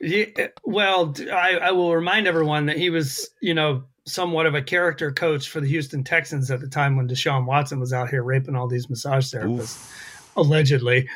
Yeah, 0.00 0.26
well, 0.62 1.12
I, 1.32 1.58
I 1.60 1.70
will 1.72 1.92
remind 1.92 2.28
everyone 2.28 2.66
that 2.66 2.76
he 2.76 2.88
was, 2.88 3.30
you 3.42 3.52
know, 3.52 3.82
somewhat 4.08 4.46
of 4.46 4.54
a 4.54 4.62
character 4.62 5.12
coach 5.12 5.48
for 5.48 5.60
the 5.60 5.68
Houston 5.68 6.02
Texans 6.02 6.50
at 6.50 6.60
the 6.60 6.68
time 6.68 6.96
when 6.96 7.08
Deshaun 7.08 7.44
Watson 7.44 7.78
was 7.78 7.92
out 7.92 8.08
here 8.08 8.22
raping 8.22 8.56
all 8.56 8.66
these 8.66 8.88
massage 8.88 9.32
therapists, 9.32 9.60
Oof. 9.60 10.32
allegedly. 10.36 11.08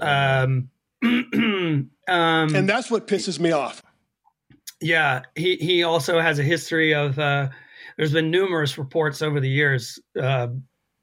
Um, 0.00 0.68
um, 1.02 1.90
And 2.08 2.68
that's 2.68 2.90
what 2.90 3.06
pisses 3.06 3.38
me 3.40 3.52
off. 3.52 3.82
Yeah, 4.80 5.22
he 5.34 5.56
he 5.56 5.82
also 5.82 6.20
has 6.20 6.38
a 6.38 6.42
history 6.42 6.94
of. 6.94 7.18
Uh, 7.18 7.48
there's 7.96 8.12
been 8.12 8.30
numerous 8.30 8.76
reports 8.76 9.22
over 9.22 9.40
the 9.40 9.48
years, 9.48 10.00
uh, 10.20 10.48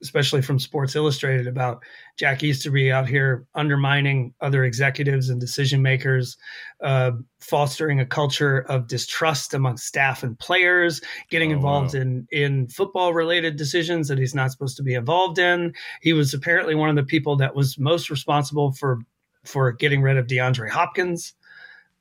especially 0.01 0.41
from 0.41 0.59
Sports 0.59 0.95
Illustrated, 0.95 1.47
about 1.47 1.83
Jack 2.17 2.41
Easterby 2.43 2.91
out 2.91 3.07
here 3.07 3.45
undermining 3.55 4.33
other 4.41 4.63
executives 4.63 5.29
and 5.29 5.39
decision 5.39 5.81
makers, 5.81 6.37
uh, 6.81 7.11
fostering 7.39 7.99
a 7.99 8.05
culture 8.05 8.59
of 8.69 8.87
distrust 8.87 9.53
among 9.53 9.77
staff 9.77 10.23
and 10.23 10.37
players, 10.39 11.01
getting 11.29 11.51
Oh, 11.51 11.55
involved 11.55 11.93
wow. 11.95 12.01
in 12.01 12.27
in 12.31 12.67
football 12.67 13.13
related 13.13 13.55
decisions 13.57 14.07
that 14.07 14.17
he's 14.17 14.35
not 14.35 14.51
supposed 14.51 14.77
to 14.77 14.83
be 14.83 14.93
involved 14.93 15.37
in. 15.39 15.73
He 16.01 16.13
was 16.13 16.33
apparently 16.33 16.75
one 16.75 16.89
of 16.89 16.95
the 16.95 17.03
people 17.03 17.35
that 17.37 17.55
was 17.55 17.77
most 17.77 18.09
responsible 18.09 18.71
for 18.73 18.99
for 19.43 19.71
getting 19.71 20.01
rid 20.01 20.17
of 20.17 20.27
DeAndre 20.27 20.69
Hopkins, 20.69 21.33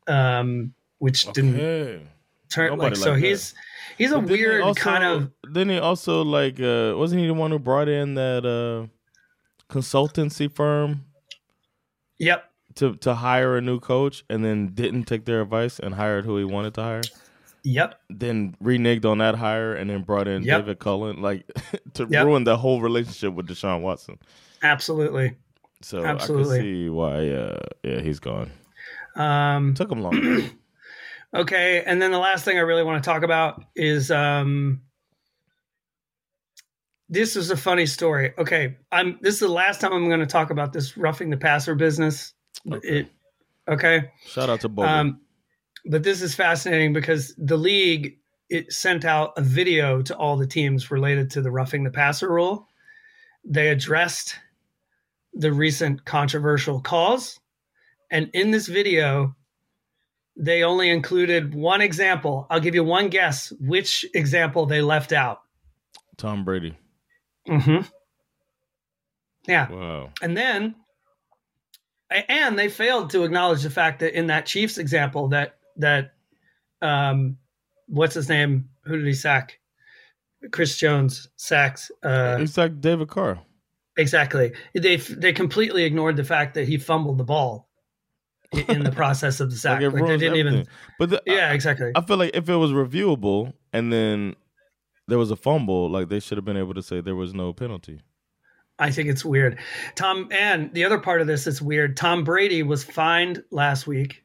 um, 0.07 0.75
which 0.99 1.25
didn't 1.33 1.55
Okay. 1.55 1.95
turn 1.95 2.09
Nobody 2.57 2.77
like 2.77 2.97
so. 2.97 3.15
that. 3.15 3.21
he's 3.21 3.55
he's 3.99 4.11
a 4.13 4.17
But 4.17 4.27
didn't 4.29 4.37
he 4.39 4.43
weird 4.45 4.63
also- 4.63 4.81
kind 4.81 5.05
of 5.05 5.31
Then 5.53 5.69
he 5.69 5.79
also 5.79 6.23
like 6.23 6.61
uh 6.61 6.95
wasn't 6.97 7.21
he 7.21 7.27
the 7.27 7.35
one 7.35 7.51
who 7.51 7.59
brought 7.59 7.89
in 7.89 8.15
that 8.15 8.45
uh 8.47 8.87
consultancy 9.73 10.51
firm 10.53 11.05
yep. 12.19 12.51
to 12.77 12.95
to 12.97 13.15
hire 13.15 13.57
a 13.57 13.61
new 13.61 13.79
coach 13.81 14.25
and 14.29 14.45
then 14.45 14.69
didn't 14.75 15.05
take 15.05 15.25
their 15.25 15.41
advice 15.43 15.79
and 15.79 15.95
hired 15.95 16.25
who 16.25 16.37
he 16.39 16.45
wanted 16.45 16.75
to 16.75 16.83
hire? 16.83 17.03
Yep. 17.63 18.01
Then 18.09 18.57
reneged 18.63 19.05
on 19.05 19.19
that 19.19 19.35
hire 19.35 19.75
and 19.75 19.91
then 19.91 20.03
brought 20.03 20.27
in 20.27 20.43
Yep. 20.43 20.61
David 20.63 20.79
Culley 20.79 21.13
like 21.15 21.45
to 21.95 22.07
Yep. 22.09 22.25
ruin 22.27 22.45
the 22.45 22.57
whole 22.57 22.81
relationship 22.81 23.35
with 23.35 23.47
Deshaun 23.49 23.83
Watson. 23.83 24.19
Absolutely. 24.63 25.37
So 25.83 26.05
Absolutely. 26.05 26.55
I 26.59 26.61
can 26.63 26.65
see 26.65 26.89
why 26.89 27.29
uh 27.29 27.59
yeah, 27.83 28.01
he's 28.01 28.19
gone. 28.19 28.51
Um, 29.17 29.75
Took 29.75 29.91
him 29.93 30.03
long. 30.03 30.51
okay, 31.35 31.83
and 31.85 32.01
then 32.01 32.11
the 32.11 32.19
last 32.19 32.45
thing 32.45 32.59
I 32.59 32.63
really 32.63 32.83
want 32.83 33.03
to 33.03 33.09
talk 33.09 33.23
about 33.23 33.65
is 33.75 34.11
um, 34.11 34.83
this 37.11 37.35
is 37.35 37.51
a 37.51 37.57
funny 37.57 37.87
story. 37.87 38.33
Okay, 38.39 38.77
I'm. 38.93 39.19
This 39.21 39.35
is 39.35 39.41
the 39.41 39.49
last 39.49 39.81
time 39.81 39.93
I'm 39.93 40.07
going 40.07 40.21
to 40.21 40.27
talk 40.27 40.51
about 40.51 40.73
this 40.73 40.97
roughing 40.97 41.29
the 41.29 41.37
passer 41.37 41.75
business. 41.75 42.33
Okay. 42.71 42.89
It, 42.89 43.09
okay. 43.69 44.11
Shout 44.27 44.49
out 44.49 44.61
to 44.61 44.69
Bobo. 44.69 44.89
Um, 44.89 45.21
but 45.87 46.05
this 46.05 46.23
is 46.23 46.35
fascinating 46.35 46.93
because 46.93 47.35
the 47.37 47.57
league 47.57 48.19
it 48.49 48.73
sent 48.73 49.05
out 49.05 49.33
a 49.37 49.43
video 49.43 50.03
to 50.03 50.17
all 50.17 50.37
the 50.37 50.47
teams 50.47 50.91
related 50.91 51.31
to 51.31 51.43
the 51.43 51.51
roughing 51.51 51.85
the 51.85 51.91
passer 51.91 52.33
rule. 52.33 52.69
They 53.45 53.69
addressed 53.69 54.37
the 55.33 55.53
recent 55.53 56.05
controversial 56.05 56.81
calls, 56.81 57.41
and 58.11 58.31
in 58.35 58.53
this 58.53 58.69
video, 58.69 59.35
they 60.41 60.63
only 60.63 60.89
included 60.89 61.55
one 61.55 61.83
example. 61.83 62.47
I'll 62.49 62.61
give 62.61 62.75
you 62.75 62.83
one 62.83 63.09
guess 63.09 63.53
which 63.61 64.07
example 64.15 64.65
they 64.65 64.81
left 64.81 65.13
out. 65.13 65.43
Tom 66.17 66.45
Brady. 66.45 66.77
Mm-hmm. 67.47 67.87
Yeah. 69.47 69.71
Wow. 69.71 70.11
And 70.23 70.37
then, 70.37 70.75
and 72.11 72.59
they 72.59 72.69
failed 72.69 73.11
to 73.11 73.25
acknowledge 73.25 73.63
the 73.63 73.71
fact 73.71 74.01
that 74.01 74.17
in 74.19 74.29
that 74.29 74.47
Chiefs 74.47 74.79
example, 74.79 75.29
that 75.29 75.57
that 75.77 76.13
um, 76.81 77.37
what's 77.87 78.15
his 78.15 78.29
name? 78.29 78.71
Who 78.85 78.97
did 78.97 79.07
he 79.07 79.13
sack? 79.13 79.59
Chris 80.53 80.79
Jones 80.79 81.29
sacks. 81.37 81.91
Uh, 82.03 82.39
it's 82.41 82.57
like 82.57 82.81
David 82.81 83.09
Carr. 83.09 83.41
exactly. 83.99 84.53
They 84.75 84.97
they 84.97 85.35
completely 85.35 85.85
ignored 85.85 86.17
the 86.17 86.25
fact 86.25 86.55
that 86.55 86.67
he 86.67 86.79
fumbled 86.79 87.19
the 87.19 87.25
ball 87.25 87.70
in 88.53 88.83
the 88.83 88.93
process 88.97 89.41
of 89.41 89.51
the 89.51 89.57
sack. 89.57 89.81
Like 89.81 89.93
Like, 89.93 90.07
they 90.07 90.17
didn't 90.17 90.37
even. 90.37 90.67
But 90.99 91.11
the, 91.11 91.23
Yeah, 91.27 91.53
exactly. 91.53 91.93
I 91.95 92.01
feel 92.03 92.17
like 92.17 92.33
if 92.35 92.49
it 92.49 92.57
was 92.57 92.73
reviewable 92.73 93.53
and 93.73 93.93
then 93.93 94.37
there 95.09 95.19
was 95.19 95.31
a 95.31 95.37
fumble, 95.37 95.91
like 95.91 96.09
they 96.09 96.21
should 96.21 96.39
have 96.39 96.45
been 96.45 96.57
able 96.57 96.75
to 96.75 96.83
say 96.83 97.01
there 97.01 97.15
was 97.15 97.35
no 97.35 97.53
penalty. 97.53 98.01
I 98.79 98.91
think 98.91 99.11
it's 99.11 99.25
weird. 99.25 99.59
Tom, 99.95 100.29
and 100.31 100.73
the 100.73 100.85
other 100.85 100.99
part 100.99 101.21
of 101.21 101.27
this 101.27 101.47
is 101.47 101.61
weird. 101.61 101.97
Tom 101.99 102.25
Brady 102.25 102.63
was 102.63 102.83
fined 102.83 103.43
last 103.51 103.87
week 103.87 104.25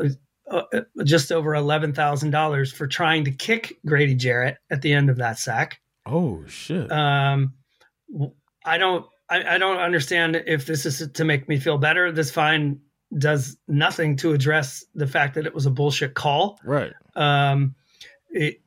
uh, 0.00 0.08
uh, 0.50 0.80
just 1.04 1.30
over 1.30 1.52
$11,000 1.52 2.72
for 2.74 2.86
trying 2.86 3.24
to 3.24 3.30
kick 3.30 3.78
Grady 3.86 4.14
Jarrett 4.14 4.58
at 4.70 4.82
the 4.82 4.92
end 4.92 5.08
of 5.08 5.16
that 5.18 5.38
sack. 5.38 5.80
Oh 6.04 6.44
shit! 6.46 6.90
Um, 6.92 7.54
I 8.64 8.78
don't, 8.78 9.06
I, 9.28 9.54
I 9.54 9.58
don't 9.58 9.78
understand 9.78 10.36
if 10.46 10.66
this 10.66 10.86
is 10.86 11.10
to 11.10 11.24
make 11.24 11.48
me 11.48 11.58
feel 11.58 11.78
better. 11.78 12.12
This 12.12 12.30
fine 12.30 12.80
does 13.18 13.56
nothing 13.68 14.16
to 14.16 14.32
address 14.32 14.84
the 14.94 15.06
fact 15.06 15.34
that 15.34 15.46
it 15.46 15.54
was 15.54 15.66
a 15.66 15.70
bullshit 15.70 16.14
call. 16.14 16.58
right. 16.64 16.92
Um, 17.14 17.74
it, 18.30 18.60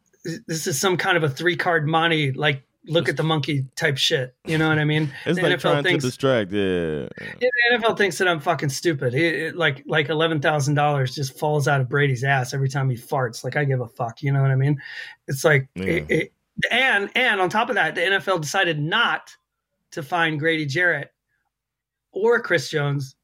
this 0.48 0.66
is 0.68 0.80
some 0.80 0.98
kind 0.98 1.18
of 1.18 1.24
a 1.24 1.30
three 1.30 1.56
card 1.56 1.88
money, 1.88 2.32
like 2.32 2.64
look 2.88 3.08
at 3.10 3.18
the 3.18 3.24
monkey 3.24 3.66
type 3.76 3.98
shit. 3.98 4.34
You 4.46 4.58
know 4.58 4.68
what 4.70 4.80
I 4.80 4.86
mean? 4.86 5.12
It's 5.26 5.38
The 5.38 5.44
like 5.44 5.58
NFL 5.58 5.62
trying 5.62 5.84
thinks- 5.84 6.04
to 6.04 6.08
distract. 6.10 6.52
Yeah. 6.52 7.08
Yeah, 7.42 7.50
the 7.72 7.78
NFL 7.78 7.98
thinks 7.98 8.18
that 8.18 8.28
I'm 8.28 8.40
fucking 8.40 8.70
stupid. 8.70 9.14
It, 9.14 9.36
it- 9.36 9.56
like 9.56 9.84
like 9.86 10.10
eleven 10.10 10.42
thousand 10.42 10.74
dollars 10.76 11.14
just 11.14 11.38
falls 11.38 11.68
out 11.68 11.82
of 11.82 11.90
Brady's 11.90 12.24
ass 12.24 12.54
every 12.54 12.70
time 12.70 12.90
he 12.90 12.96
farts. 12.96 13.44
Like 13.44 13.56
I 13.56 13.66
give 13.66 13.82
a 13.82 13.88
fuck. 13.88 14.24
You 14.24 14.32
know 14.32 14.42
what 14.42 14.52
I 14.52 14.56
mean? 14.56 14.82
It's 15.28 15.44
like 15.44 15.68
Yeah. 15.76 16.02
and 16.72 17.10
and 17.16 17.40
on 17.42 17.50
top 17.50 17.70
of 17.70 17.76
that, 17.76 17.94
the 17.96 18.02
NFL 18.02 18.42
decided 18.42 18.80
not 18.80 19.36
to 19.92 20.02
find 20.02 20.40
Grady 20.40 20.66
Jarrett 20.66 21.14
or 22.12 22.40
Chris 22.42 22.70
Jones 22.70 23.16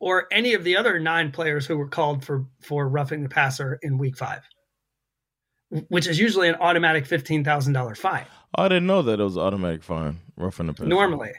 or 0.00 0.26
any 0.32 0.54
of 0.54 0.64
the 0.64 0.76
other 0.76 0.98
nine 0.98 1.30
players 1.30 1.64
who 1.66 1.76
were 1.76 1.88
called 1.88 2.24
for 2.24 2.44
for 2.60 2.88
roughing 2.88 3.22
the 3.22 3.28
passer 3.28 3.78
in 3.82 3.96
Week 3.98 4.16
Five, 4.16 4.42
which 5.88 6.06
is 6.08 6.18
usually 6.18 6.48
an 6.48 6.56
automatic 6.56 7.06
fifteen 7.06 7.44
thousand 7.44 7.74
dollar 7.74 7.94
fine 7.94 8.26
I 8.56 8.66
didn't 8.68 8.86
know 8.86 9.02
that 9.02 9.20
it 9.20 9.22
was 9.22 9.36
an 9.36 9.42
automatic 9.42 9.84
fine. 9.84 10.18
Roughing 10.36 10.66
the 10.66 10.72
passer. 10.74 10.88
normally. 10.88 11.32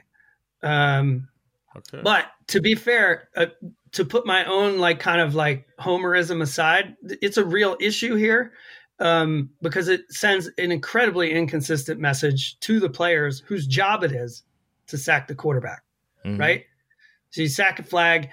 Um, 0.63 1.27
Okay. 1.73 2.01
But 2.03 2.25
to 2.47 2.59
be 2.59 2.75
fair, 2.75 3.29
uh, 3.37 3.45
to 3.93 4.03
put 4.03 4.25
my 4.25 4.43
own 4.43 4.77
like 4.77 4.99
kind 4.99 5.21
of 5.21 5.35
like 5.35 5.65
homerism 5.79 6.41
aside, 6.41 6.97
it's 7.21 7.37
a 7.37 7.45
real 7.45 7.77
issue 7.79 8.15
here 8.15 8.51
um, 8.99 9.49
because 9.61 9.87
it 9.87 10.01
sends 10.11 10.47
an 10.57 10.73
incredibly 10.73 11.31
inconsistent 11.31 11.97
message 11.97 12.59
to 12.59 12.81
the 12.81 12.89
players 12.89 13.39
whose 13.47 13.65
job 13.67 14.03
it 14.03 14.11
is 14.11 14.43
to 14.87 14.97
sack 14.97 15.29
the 15.29 15.33
quarterback, 15.35 15.81
Mhm. 16.25 16.37
right? 16.41 16.65
So 17.29 17.41
you 17.41 17.47
sack 17.47 17.79
a 17.79 17.83
flag, 17.83 18.29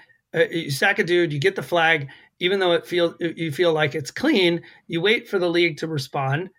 you 0.50 0.70
sack 0.70 0.98
a 0.98 1.04
dude, 1.04 1.32
you 1.32 1.38
get 1.38 1.56
the 1.56 1.62
flag, 1.62 2.08
even 2.38 2.58
though 2.58 2.72
it 2.72 2.86
feel 2.86 3.14
you 3.20 3.52
feel 3.52 3.72
like 3.72 3.94
it's 3.94 4.10
clean. 4.10 4.62
You 4.86 5.00
wait 5.00 5.28
for 5.28 5.38
the 5.38 5.48
league 5.48 5.78
to 5.78 5.88
respond. 5.88 6.50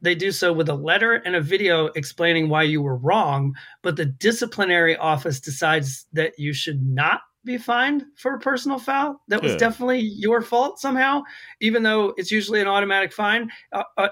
They 0.00 0.16
do 0.16 0.32
so 0.32 0.52
with 0.52 0.68
a 0.68 0.74
letter 0.74 1.14
and 1.14 1.36
a 1.36 1.40
video 1.40 1.86
explaining 1.94 2.48
why 2.48 2.64
you 2.64 2.82
were 2.82 2.96
wrong, 2.96 3.54
but 3.82 3.96
the 3.96 4.04
disciplinary 4.04 4.96
office 4.96 5.38
decides 5.40 6.06
that 6.12 6.38
you 6.38 6.52
should 6.52 6.82
not 6.84 7.20
be 7.44 7.56
fined 7.56 8.04
for 8.16 8.34
a 8.34 8.40
personal 8.40 8.78
foul. 8.78 9.20
That 9.28 9.42
was 9.42 9.52
Yeah. 9.52 9.58
definitely 9.58 10.00
your 10.00 10.42
fault 10.42 10.80
somehow, 10.80 11.22
even 11.60 11.84
though 11.84 12.14
it's 12.16 12.32
usually 12.32 12.60
an 12.60 12.66
automatic 12.66 13.12
fine. 13.12 13.48
Uh, 13.72 13.84
uh, 13.96 14.08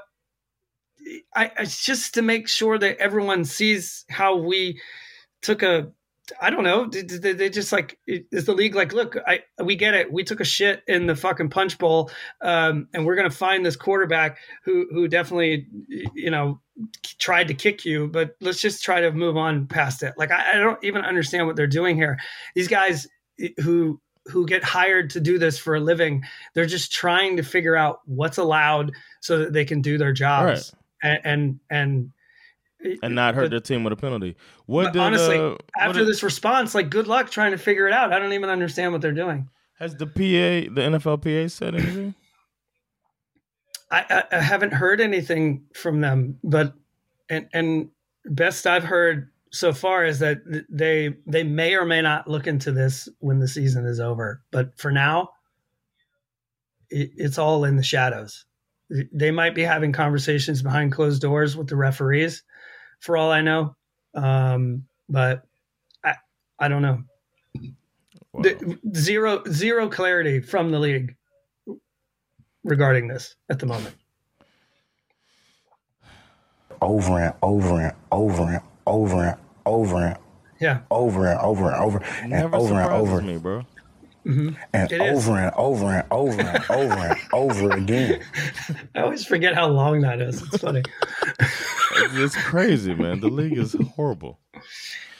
I, 1.35 1.51
it's 1.59 1.85
just 1.85 2.15
to 2.15 2.23
make 2.23 2.49
sure 2.49 2.79
that 2.79 2.99
everyone 2.99 3.45
sees 3.45 4.05
how 4.09 4.37
we 4.37 4.81
took 5.43 5.63
a 5.63 5.91
I 6.41 6.51
don't 6.51 6.65
know. 6.65 6.87
They- 6.87 7.33
they 7.33 7.51
just 7.51 7.73
like 7.73 7.99
is 8.07 8.45
the 8.45 8.53
league 8.53 8.75
like, 8.75 8.93
look, 8.93 9.17
I 9.27 9.43
we 9.63 9.77
get 9.77 9.95
it. 9.95 10.13
We 10.13 10.25
took 10.25 10.41
a 10.41 10.45
shit 10.45 10.83
in 10.87 11.07
the 11.07 11.17
fucking 11.17 11.51
punch 11.51 11.79
bowl, 11.79 12.11
um, 12.41 12.89
and 12.95 13.05
we're 13.07 13.17
gonna 13.17 13.31
find 13.31 13.65
this 13.65 13.77
quarterback 13.77 14.39
who 14.65 14.87
who 14.91 15.09
definitely 15.09 15.67
you 16.15 16.31
know 16.31 16.61
tried 17.19 17.49
to 17.49 17.55
kick 17.55 17.85
you, 17.85 18.09
but 18.09 18.37
let's 18.41 18.61
just 18.61 18.83
try 18.85 19.01
to 19.01 19.11
move 19.13 19.37
on 19.37 19.67
past 19.67 20.03
it. 20.03 20.15
Like 20.17 20.31
I, 20.31 20.53
I 20.53 20.59
don't 20.59 20.83
even 20.85 21.03
understand 21.05 21.47
what 21.47 21.57
they're 21.57 21.67
doing 21.67 21.97
here. 21.97 22.19
These 22.55 22.69
guys 22.69 23.07
who 23.63 24.01
who 24.27 24.45
get 24.47 24.63
hired 24.63 25.09
to 25.11 25.21
do 25.21 25.39
this 25.39 25.59
for 25.59 25.75
a 25.77 25.81
living, 25.81 26.23
they're 26.55 26.67
just 26.67 26.93
trying 26.93 27.39
to 27.39 27.43
figure 27.43 27.75
out 27.77 28.01
what's 28.05 28.37
allowed 28.37 28.93
so 29.21 29.39
that 29.39 29.53
they 29.55 29.65
can 29.65 29.81
do 29.81 29.97
their 29.97 30.13
jobs 30.13 30.73
and 31.03 31.21
and 31.25 31.61
and 31.71 32.13
and 33.03 33.15
not 33.15 33.35
hurt 33.35 33.51
their 33.51 33.61
team 33.61 33.85
with 33.85 33.93
a 33.93 33.97
penalty. 33.97 34.37
What 34.67 34.93
did 34.93 35.03
honestly, 35.03 35.39
uh, 35.39 35.57
after 35.79 36.01
did- 36.01 36.09
this 36.09 36.23
response, 36.23 36.75
like 36.75 36.91
good 36.91 37.07
luck 37.07 37.31
trying 37.31 37.53
to 37.53 37.59
figure 37.59 37.87
it 37.87 37.93
out. 37.93 38.13
I 38.13 38.19
don't 38.19 38.33
even 38.33 38.51
understand 38.51 38.93
what 38.93 39.01
they're 39.01 39.13
doing. 39.13 39.49
has 39.79 39.95
the 39.97 40.07
PA, 40.07 40.73
the 40.75 40.83
NFLPA, 40.83 41.51
said 41.51 41.75
anything? 41.75 42.15
I, 43.91 44.05
I, 44.11 44.37
I 44.37 44.41
haven't 44.41 44.73
heard 44.75 45.01
anything 45.01 45.65
from 45.75 46.01
them, 46.01 46.39
but 46.45 46.75
and 47.31 47.49
and 47.53 47.89
best 48.27 48.67
I've 48.67 48.85
heard 48.85 49.31
so 49.51 49.73
far 49.73 50.05
is 50.05 50.19
that 50.19 50.39
they 50.69 51.15
they 51.27 51.43
may 51.43 51.75
or 51.75 51.85
may 51.85 52.03
not 52.03 52.29
look 52.29 52.47
into 52.47 52.71
this 52.73 53.09
when 53.21 53.39
the 53.39 53.49
season 53.49 53.87
is 53.87 54.01
over. 54.01 54.43
But 54.51 54.79
for 54.79 54.93
now, 54.93 55.31
it, 56.91 57.11
it's 57.17 57.39
all 57.39 57.65
in 57.65 57.77
the 57.77 57.83
shadows. 57.83 58.45
They 59.13 59.31
might 59.31 59.55
be 59.55 59.63
having 59.63 59.93
conversations 59.93 60.63
behind 60.63 60.93
closed 60.93 61.21
doors 61.21 61.57
with 61.57 61.69
the 61.69 61.77
referees, 61.77 62.43
for 63.01 63.17
all 63.17 63.31
I 63.31 63.41
know. 63.41 63.75
Um, 64.15 64.85
but 65.09 65.45
I 66.05 66.15
I 66.59 66.69
don't 66.69 66.83
know. 66.83 67.03
Wow. 68.33 68.43
The- 68.43 68.79
zero 68.95 69.43
zero 69.49 69.89
clarity 69.89 70.41
from 70.41 70.71
the 70.71 70.79
league 70.79 71.15
regarding 72.65 73.09
this 73.09 73.37
at 73.51 73.59
the 73.59 73.67
moment? 73.67 73.95
Over 76.81 77.19
and 77.19 77.35
over 77.43 77.81
and 77.81 77.93
over 78.13 78.43
and 78.43 78.61
over 78.87 79.25
and 79.25 79.37
over 79.67 79.97
and 79.97 80.17
Yeah. 80.61 80.81
over 80.91 81.27
and 81.27 81.41
over 81.41 81.67
and 81.71 81.75
over 81.83 81.99
and 81.99 82.31
Never 82.31 82.57
over 82.57 82.75
and 82.75 82.93
over 82.93 83.21
me, 83.23 83.37
bro. 83.39 83.65
And 84.29 84.93
It 84.93 85.01
is. 85.01 85.27
over 85.29 85.39
and 85.39 85.55
over 85.57 85.87
and 85.87 86.05
over 86.11 86.41
and 86.41 86.65
over 86.71 86.95
and 86.95 87.19
over 87.33 87.71
again. 87.73 88.23
I 88.95 89.01
always 89.01 89.25
forget 89.25 89.55
how 89.55 89.69
long 89.69 90.03
that 90.03 90.21
is. 90.21 90.43
It's 90.43 90.59
funny. 90.59 90.83
It's, 91.41 92.15
it's 92.15 92.37
crazy, 92.37 92.95
man. 92.95 93.21
The 93.21 93.29
league 93.29 93.57
is 93.57 93.75
horrible. 93.97 94.39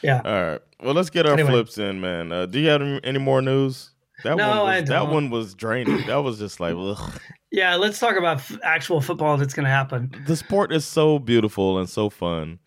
Yeah. 0.03 0.21
All 0.25 0.43
right. 0.45 0.61
Well, 0.83 0.95
let's 0.95 1.11
get 1.11 1.27
our 1.27 1.33
Anyway. 1.33 1.51
flips 1.51 1.79
in, 1.79 2.01
man. 2.01 2.31
Uh, 2.31 2.47
do 2.47 2.61
you 2.61 2.69
have 2.69 2.83
any- 2.83 3.01
any 3.03 3.19
more 3.19 3.43
news? 3.43 3.91
That 4.25 4.37
No, 4.37 4.49
one 4.49 4.59
was, 4.59 4.69
I 4.69 4.81
that 4.81 4.87
don't. 4.87 5.11
one 5.11 5.31
was 5.31 5.55
draining. 5.55 6.07
That 6.07 6.17
was 6.19 6.39
just 6.39 6.61
like 6.61 6.75
ugh. 6.77 7.21
Yeah. 7.51 7.77
Let's 7.77 7.99
talk 7.99 8.17
about 8.17 8.39
f- 8.39 8.59
actual 8.63 9.01
football 9.01 9.37
that's 9.39 9.55
going 9.55 9.65
to 9.65 9.71
happen. 9.71 10.13
the 10.27 10.37
sport 10.37 10.73
is 10.73 10.85
so 10.85 11.19
beautiful 11.19 11.79
and 11.79 11.89
so 11.89 12.11
fun, 12.11 12.59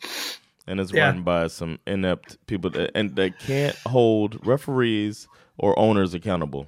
and 0.65 0.79
it's 0.79 0.91
Yeah. 0.93 1.05
run 1.07 1.23
by 1.23 1.47
some 1.47 1.77
inept 1.85 2.37
people 2.47 2.69
that, 2.71 2.91
and 2.95 3.15
they 3.15 3.29
can't 3.31 3.75
hold 3.85 4.45
referees 4.45 5.27
or 5.57 5.77
owners 5.77 6.13
accountable. 6.13 6.67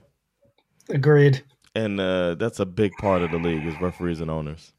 Agreed. 0.89 1.43
And 1.75 1.99
uh, 1.99 2.35
that's 2.35 2.59
a 2.59 2.65
big 2.65 2.91
part 2.99 3.21
of 3.21 3.31
the 3.31 3.37
league 3.37 3.65
is 3.65 3.79
referees 3.81 4.21
and 4.21 4.29
owners. 4.29 4.73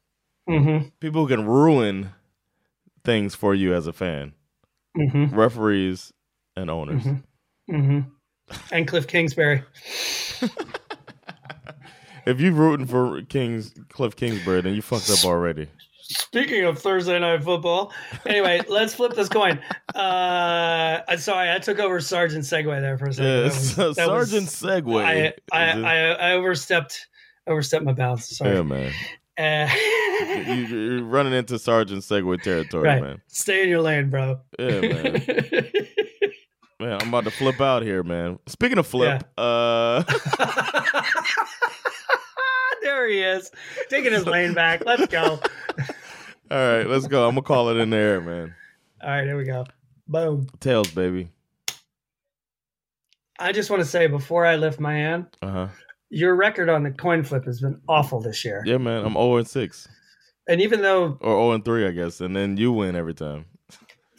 Mm-hmm. 0.49 0.89
People 0.99 1.27
who 1.27 1.35
can 1.35 1.45
ruin 1.45 2.11
things 3.03 3.35
for 3.35 3.53
you 3.53 3.73
as 3.73 3.87
a 3.87 3.93
fan. 3.93 4.33
Mm-hmm. 4.97 5.35
Referees 5.35 6.13
and 6.55 6.69
owners. 6.69 7.03
Mm-hmm. 7.69 7.99
And 8.71 8.87
Cliff 8.87 9.07
Kingsbury. 9.07 9.63
If 12.25 12.39
you're 12.39 12.53
rooting 12.53 12.87
for 12.87 13.21
Kings 13.21 13.73
Cliff 13.89 14.15
Kingsbury, 14.15 14.61
then 14.61 14.73
you 14.73 14.81
fucked 14.81 15.11
up 15.11 15.23
already. 15.25 15.67
Speaking 16.07 16.63
of 16.65 16.77
Thursday 16.77 17.17
night 17.19 17.43
football, 17.43 17.91
anyway, 18.27 18.61
let's 18.69 18.93
flip 18.93 19.13
this 19.13 19.27
coin. 19.29 19.59
Uh, 19.95 21.01
I'm 21.07 21.17
sorry, 21.17 21.51
I 21.51 21.57
took 21.57 21.79
over 21.79 21.99
Sergeant 21.99 22.43
Segway 22.43 22.79
there 22.79 22.97
for 22.97 23.05
a 23.07 23.13
second. 23.13 23.25
Yeah, 23.31 23.41
That 23.41 23.45
was- 23.45 23.75
that 23.75 23.87
was- 23.87 24.29
Sergeant 24.29 24.47
Segway. 24.49 25.03
I, 25.03 25.33
I? 25.51 25.81
I, 25.81 25.97
I 26.11 26.31
overstepped 26.33 27.07
overstepped 27.47 27.83
my 27.85 27.93
bounds. 27.93 28.37
Sorry. 28.37 28.55
yeah, 28.55 28.61
man. 28.61 28.91
Uh, 29.37 29.69
You, 30.47 30.53
you're 30.67 31.03
running 31.03 31.33
into 31.33 31.57
Sergeant 31.59 32.01
Segway 32.03 32.41
territory, 32.41 32.87
right. 32.87 33.01
man. 33.01 33.21
Stay 33.27 33.63
in 33.63 33.69
your 33.69 33.81
lane, 33.81 34.09
bro. 34.09 34.39
Yeah, 34.59 34.79
man. 34.81 35.25
Man, 36.77 37.01
I'm 37.01 37.07
about 37.07 37.23
to 37.23 37.31
flip 37.31 37.61
out 37.61 37.83
here, 37.83 38.03
man. 38.03 38.37
Speaking 38.47 38.77
of 38.77 38.85
flip, 38.85 39.23
uh, 39.37 40.03
there 42.81 43.07
he 43.07 43.21
is, 43.21 43.49
taking 43.89 44.11
his 44.11 44.25
lane 44.25 44.53
back. 44.53 44.85
Let's 44.85 45.07
go. 45.07 45.39
All 46.51 46.57
right, 46.57 46.87
let's 46.87 47.07
go. 47.07 47.27
I'm 47.27 47.35
gonna 47.35 47.41
call 47.43 47.69
it 47.69 47.77
in 47.77 47.89
the 47.89 47.97
air, 47.97 48.21
man. 48.21 48.55
All 49.01 49.09
right, 49.09 49.23
here 49.25 49.37
we 49.37 49.43
go. 49.45 49.65
Boom. 50.07 50.47
Tails, 50.59 50.91
baby. 50.91 51.29
I 53.39 53.51
just 53.51 53.69
want 53.69 53.81
to 53.81 53.87
say 53.87 54.07
before 54.07 54.45
I 54.45 54.55
lift 54.55 54.79
my 54.79 54.93
hand, 54.93 55.25
Uh 55.41 55.49
huh. 55.51 55.67
your 56.09 56.35
record 56.35 56.69
on 56.69 56.83
the 56.83 56.91
coin 56.91 57.23
flip 57.23 57.45
has 57.45 57.59
been 57.59 57.81
awful 57.87 58.21
this 58.21 58.45
year. 58.45 58.63
Yeah, 58.65 58.77
man. 58.77 59.03
I'm 59.05 59.13
0 59.13 59.37
and 59.37 59.47
6 59.47 59.87
And 60.47 60.61
even 60.61 60.81
though 60.81 61.17
or 61.19 61.33
0 61.33 61.51
and 61.51 61.65
3, 61.65 61.87
I 61.87 61.91
guess, 61.91 62.21
and 62.21 62.35
then 62.35 62.55
you 62.57 62.71
win 62.71 62.95
every 62.95 63.13
time. 63.13 63.45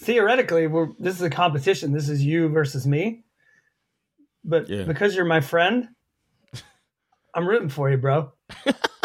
theoretically 0.01 0.67
we're 0.67 0.89
this 0.99 1.15
is 1.15 1.23
a 1.23 1.31
competition, 1.31 1.93
this 1.93 2.09
is 2.09 2.23
you 2.23 2.49
versus 2.49 2.87
me. 2.87 3.25
But 4.45 4.69
Yeah. 4.69 4.85
because 4.85 5.15
you're 5.17 5.25
my 5.25 5.41
friend, 5.41 5.89
I'm 7.35 7.49
rooting 7.49 7.71
for 7.71 7.91
you, 7.91 7.97
bro. 7.97 8.33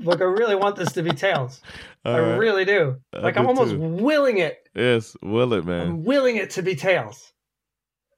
Look, 0.00 0.20
I 0.20 0.24
really 0.24 0.54
want 0.54 0.76
this 0.76 0.92
to 0.92 1.02
be 1.02 1.10
tails. 1.10 1.60
All 2.04 2.14
I 2.14 2.20
right. 2.20 2.36
really 2.36 2.64
do. 2.64 2.96
Like 3.12 3.34
do 3.34 3.40
I'm 3.40 3.46
almost 3.46 3.72
too. 3.72 3.78
willing 3.78 4.38
it. 4.38 4.68
Yes, 4.74 5.16
will 5.22 5.52
it, 5.54 5.64
man? 5.64 5.86
I'm 5.88 6.04
willing 6.04 6.36
it 6.36 6.50
to 6.50 6.62
be 6.62 6.74
tails. 6.76 7.32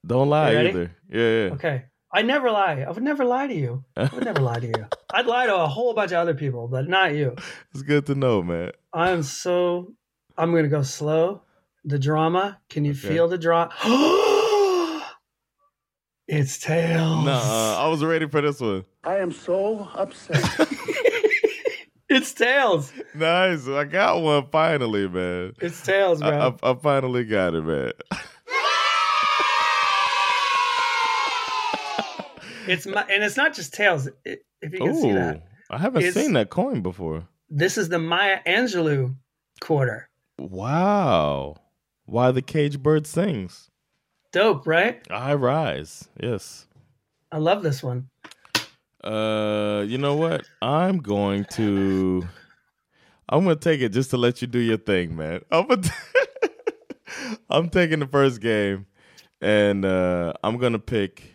Don't 0.07 0.29
lie 0.29 0.55
either. 0.57 0.91
Yeah, 1.11 1.19
yeah. 1.19 1.53
Okay. 1.55 1.85
I 2.13 2.23
never 2.23 2.51
lie. 2.51 2.81
I 2.87 2.91
would 2.91 3.03
never 3.05 3.25
lie 3.25 3.47
to 3.47 3.55
you. 3.55 3.85
I 3.97 4.11
would 4.13 4.25
never 4.25 4.41
lie 4.41 4.59
to 4.59 4.67
you. 4.67 4.87
I'd 5.15 5.27
lie 5.27 5.47
to 5.47 5.55
a 5.57 5.67
whole 5.69 5.95
bunch 5.95 6.11
of 6.13 6.19
other 6.19 6.35
people, 6.35 6.67
but 6.69 6.89
not 6.89 7.15
you. 7.15 7.37
It's 7.73 7.83
good 7.83 8.07
to 8.07 8.15
know, 8.15 8.43
man. 8.43 8.73
I'm 8.93 9.23
so. 9.23 9.95
I'm 10.37 10.55
gonna 10.55 10.69
go 10.69 10.83
slow. 10.83 11.43
The 11.85 11.99
drama. 11.99 12.59
Can 12.69 12.85
you 12.85 12.91
Okay. 12.93 13.09
feel 13.09 13.29
the 13.29 13.39
drama? 13.39 13.71
it's 16.29 16.59
tails. 16.59 17.25
Nah, 17.25 17.77
I 17.79 17.89
was 17.89 18.05
ready 18.05 18.29
for 18.29 18.41
this 18.41 18.61
one. 18.61 18.85
I 19.05 19.17
am 19.17 19.33
so 19.33 19.89
upset. 19.95 20.45
it's 22.11 22.33
tails. 22.35 22.93
Nice. 23.15 23.67
I 23.69 23.85
got 23.85 24.21
one 24.21 24.47
finally, 24.51 25.09
man. 25.09 25.55
It's 25.61 25.81
tails, 25.83 26.21
I. 26.21 26.49
I, 26.49 26.55
I 26.63 26.75
finally 26.75 27.25
got 27.25 27.55
it, 27.55 27.63
man. 27.65 27.93
it's 32.67 32.87
my, 32.87 33.03
and 33.11 33.23
it's 33.23 33.37
not 33.37 33.55
just 33.55 33.73
tails. 33.75 34.09
It, 34.25 34.45
if 34.63 34.73
you 34.73 34.79
can 34.81 34.95
see 34.95 35.13
that, 35.13 35.43
I 35.71 35.79
haven't 35.79 36.03
It's- 36.03 36.15
seen 36.15 36.35
that 36.35 36.51
coin 36.51 36.83
before. 36.83 37.27
this 37.49 37.79
is 37.79 37.89
the 37.89 37.99
Maya 37.99 38.39
Angelou 38.47 39.15
quarter. 39.61 40.09
Wow. 40.39 41.57
Why 42.07 42.31
the 42.33 42.43
cage 42.43 42.79
bird 42.83 43.07
sings. 43.07 43.69
Dope, 44.33 44.67
right? 44.67 45.01
I 45.11 45.35
rise. 45.35 46.09
Yes. 46.21 46.67
I 47.33 47.39
love 47.39 47.63
this 47.63 47.83
one. 47.83 48.09
Uh, 49.03 49.85
you 49.87 49.99
know 49.99 50.15
what? 50.17 50.47
I'm 50.61 50.99
going 50.99 51.45
to. 51.53 52.27
I'm 53.29 53.45
gonna 53.45 53.57
take 53.57 53.81
it 53.81 53.91
just 53.91 54.11
to 54.11 54.17
let 54.17 54.43
you 54.43 54.49
do 54.49 54.59
your 54.59 54.77
thing, 54.77 55.17
man. 55.17 55.41
I'm 55.51 55.67
gonna 55.69 55.83
I'm 57.51 57.69
taking 57.71 58.01
the 58.01 58.07
first 58.07 58.41
game, 58.41 58.87
and 59.41 59.85
uh, 59.85 60.33
I'm 60.43 60.59
gonna 60.59 60.79
pick 60.81 61.35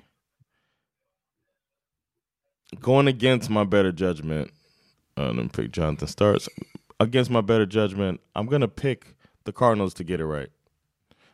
going 2.79 3.07
against 3.07 3.49
my 3.49 3.63
better 3.63 3.91
judgment. 3.91 4.51
Uh, 5.17 5.27
let 5.27 5.35
me 5.37 5.47
pick 5.51 5.71
Jonathan 5.71 6.07
starts 6.09 6.49
against 6.99 7.31
my 7.31 7.41
better 7.41 7.65
judgment. 7.65 8.19
I'm 8.35 8.47
gonna 8.47 8.67
pick 8.67 9.15
the 9.45 9.53
Cardinals 9.53 9.93
to 9.95 10.03
get 10.03 10.19
it 10.19 10.25
right 10.25 10.49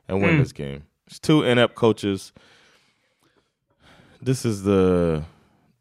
and 0.08 0.22
win 0.22 0.36
Hmm. 0.36 0.40
this 0.42 0.52
game. 0.52 0.84
It's 1.08 1.20
two 1.20 1.44
inept 1.44 1.74
coaches. 1.76 2.32
This 4.22 4.46
is 4.46 4.62
the 4.64 5.24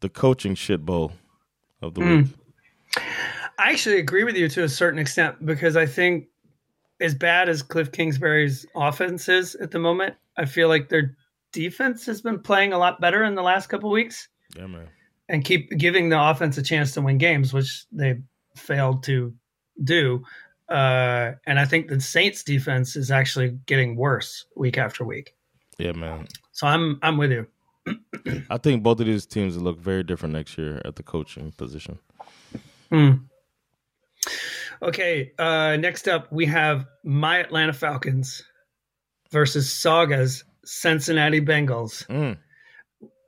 the 0.01 0.09
coaching 0.09 0.55
shit 0.55 0.85
bowl 0.85 1.13
of 1.81 1.93
the 1.93 2.01
Hmm. 2.01 2.17
week. 2.21 2.27
I 3.57 3.71
actually 3.71 3.99
agree 3.99 4.23
with 4.23 4.35
you 4.35 4.49
to 4.49 4.63
a 4.63 4.69
certain 4.69 4.99
extent 4.99 5.45
because 5.45 5.77
I 5.77 5.85
think, 5.85 6.27
as 6.99 7.15
bad 7.15 7.49
as 7.49 7.61
Cliff 7.63 7.91
Kingsbury's 7.91 8.65
offense 8.75 9.27
is 9.29 9.55
at 9.55 9.71
the 9.71 9.79
moment, 9.79 10.15
I 10.37 10.45
feel 10.45 10.67
like 10.67 10.89
their 10.89 11.15
defense 11.51 12.05
has 12.05 12.21
been 12.21 12.39
playing 12.39 12.73
a 12.73 12.77
lot 12.77 13.01
better 13.01 13.23
in 13.23 13.35
the 13.35 13.41
last 13.41 13.67
couple 13.67 13.89
weeks 13.89 14.27
Yeah, 14.55 14.67
man. 14.67 14.87
and 15.29 15.43
keep 15.43 15.69
giving 15.77 16.09
the 16.09 16.21
offense 16.21 16.57
a 16.57 16.63
chance 16.63 16.91
to 16.93 17.01
win 17.01 17.17
games, 17.17 17.53
which 17.53 17.85
they 17.91 18.21
failed 18.55 19.03
to 19.03 19.33
do. 19.83 20.23
Uh, 20.69 21.33
and 21.47 21.59
I 21.59 21.65
think 21.65 21.87
the 21.87 21.99
Saints 21.99 22.43
defense 22.43 22.95
is 22.95 23.11
actually 23.11 23.57
getting 23.65 23.95
worse 23.95 24.45
week 24.55 24.77
after 24.77 25.03
week. 25.03 25.33
Yeah, 25.77 25.91
man. 25.93 26.27
So 26.51 26.67
I'm 26.67 26.99
I'm 27.01 27.17
with 27.17 27.31
you. 27.31 27.47
I 28.49 28.57
think 28.57 28.83
both 28.83 28.99
of 28.99 29.05
these 29.05 29.25
teams 29.25 29.57
look 29.57 29.79
very 29.79 30.03
different 30.03 30.33
next 30.33 30.57
year 30.57 30.81
at 30.85 30.95
the 30.95 31.03
coaching 31.03 31.51
position. 31.51 31.99
Hmm. 32.91 33.11
Okay, 34.83 35.31
uh, 35.37 35.77
next 35.77 36.07
up 36.07 36.31
we 36.31 36.45
have 36.47 36.85
my 37.03 37.37
Atlanta 37.37 37.73
Falcons 37.73 38.43
versus 39.31 39.71
Saga's 39.71 40.43
Cincinnati 40.65 41.39
Bengals. 41.41 42.05
Mm. 42.07 42.37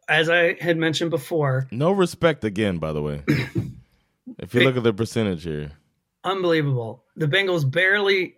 As 0.10 0.30
I 0.30 0.56
had 0.60 0.78
mentioned 0.78 1.12
before, 1.12 1.68
No 1.72 1.92
respect 1.92 2.44
again, 2.44 2.78
by 2.78 2.92
the 2.92 3.02
way. 3.02 3.24
if 4.40 4.54
you 4.54 4.62
look 4.62 4.78
at 4.78 4.84
the 4.84 4.94
percentage 4.94 5.44
here, 5.44 5.72
unbelievable. 6.24 7.04
The 7.16 7.28
Bengals 7.28 7.70
barely 7.70 8.36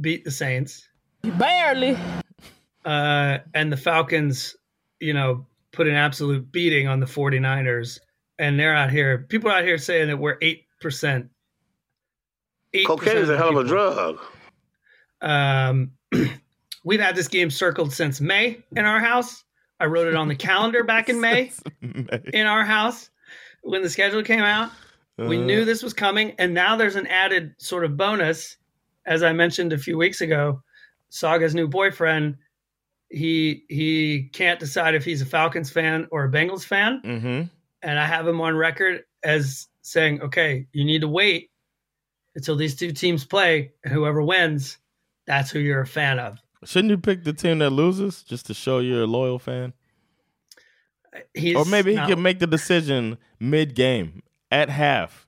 beat 0.00 0.24
the 0.24 0.30
Saints. 0.30 0.88
Barely. 1.22 1.96
Uh, 2.84 3.38
and 3.54 3.72
the 3.72 3.76
Falcons, 3.76 4.56
you 5.00 5.12
know, 5.14 5.46
put 5.72 5.86
an 5.86 5.94
absolute 5.94 6.50
beating 6.50 6.88
on 6.88 7.00
the 7.00 7.06
49ers. 7.06 7.98
And 8.38 8.58
they're 8.58 8.74
out 8.74 8.90
here, 8.90 9.26
people 9.28 9.50
are 9.50 9.58
out 9.58 9.64
here 9.64 9.78
saying 9.78 10.08
that 10.08 10.16
we're 10.18 10.38
8%. 10.38 10.60
8% 10.82 11.28
Cocaine 12.86 13.16
is 13.18 13.28
a 13.28 13.36
hell 13.36 13.50
of 13.56 13.64
a 13.66 13.68
drug. 13.68 14.18
Um, 15.20 15.92
we've 16.84 17.00
had 17.00 17.16
this 17.16 17.28
game 17.28 17.50
circled 17.50 17.92
since 17.92 18.20
May 18.20 18.62
in 18.72 18.84
our 18.84 19.00
house. 19.00 19.44
I 19.78 19.86
wrote 19.86 20.08
it 20.08 20.14
on 20.14 20.28
the 20.28 20.36
calendar 20.36 20.84
back 20.84 21.08
in 21.08 21.20
May 21.20 21.52
in 21.82 22.46
our 22.46 22.64
house 22.64 23.10
when 23.62 23.82
the 23.82 23.90
schedule 23.90 24.22
came 24.22 24.40
out. 24.40 24.70
We 25.18 25.36
Uh, 25.38 25.42
knew 25.42 25.64
this 25.66 25.82
was 25.82 25.92
coming, 25.92 26.34
and 26.38 26.54
now 26.54 26.76
there's 26.76 26.96
an 26.96 27.06
added 27.08 27.54
sort 27.58 27.84
of 27.84 27.96
bonus. 27.96 28.56
As 29.06 29.22
I 29.22 29.32
mentioned 29.32 29.72
a 29.72 29.78
few 29.78 29.98
weeks 29.98 30.20
ago, 30.22 30.62
Saga's 31.10 31.54
new 31.54 31.68
boyfriend, 31.68 32.36
he 33.10 33.64
he 33.68 34.30
can't 34.32 34.58
decide 34.60 34.94
if 34.94 35.04
he's 35.04 35.20
a 35.22 35.26
Falcons 35.26 35.70
fan 35.70 36.06
or 36.10 36.24
a 36.24 36.30
Bengals 36.30 36.64
fan, 36.64 37.02
Mm-hmm. 37.04 37.42
and 37.82 37.98
I 37.98 38.06
have 38.06 38.26
him 38.26 38.40
on 38.40 38.56
record 38.56 39.02
as 39.22 39.68
saying, 39.82 40.22
okay, 40.22 40.66
you 40.72 40.84
need 40.84 41.00
to 41.02 41.08
wait 41.08 41.50
until 42.36 42.54
these 42.56 42.76
two 42.76 42.92
teams 42.92 43.24
play, 43.24 43.72
and 43.84 43.92
whoever 43.92 44.22
wins, 44.22 44.78
that's 45.26 45.50
who 45.50 45.58
you're 45.58 45.80
a 45.80 45.86
fan 45.86 46.18
of. 46.18 46.38
Shouldn't 46.64 46.90
you 46.90 46.98
pick 46.98 47.24
the 47.24 47.32
team 47.32 47.58
that 47.58 47.70
loses 47.70 48.22
just 48.22 48.46
to 48.46 48.54
show 48.54 48.78
you're 48.78 49.02
a 49.02 49.06
loyal 49.06 49.38
fan? 49.38 49.72
He's 51.34 51.56
or 51.56 51.64
maybe 51.64 51.90
he 51.90 51.96
not- 51.96 52.08
can 52.08 52.22
make 52.22 52.38
the 52.38 52.46
decision 52.46 53.18
mid 53.40 53.74
game 53.74 54.22
at 54.50 54.68
half. 54.70 55.26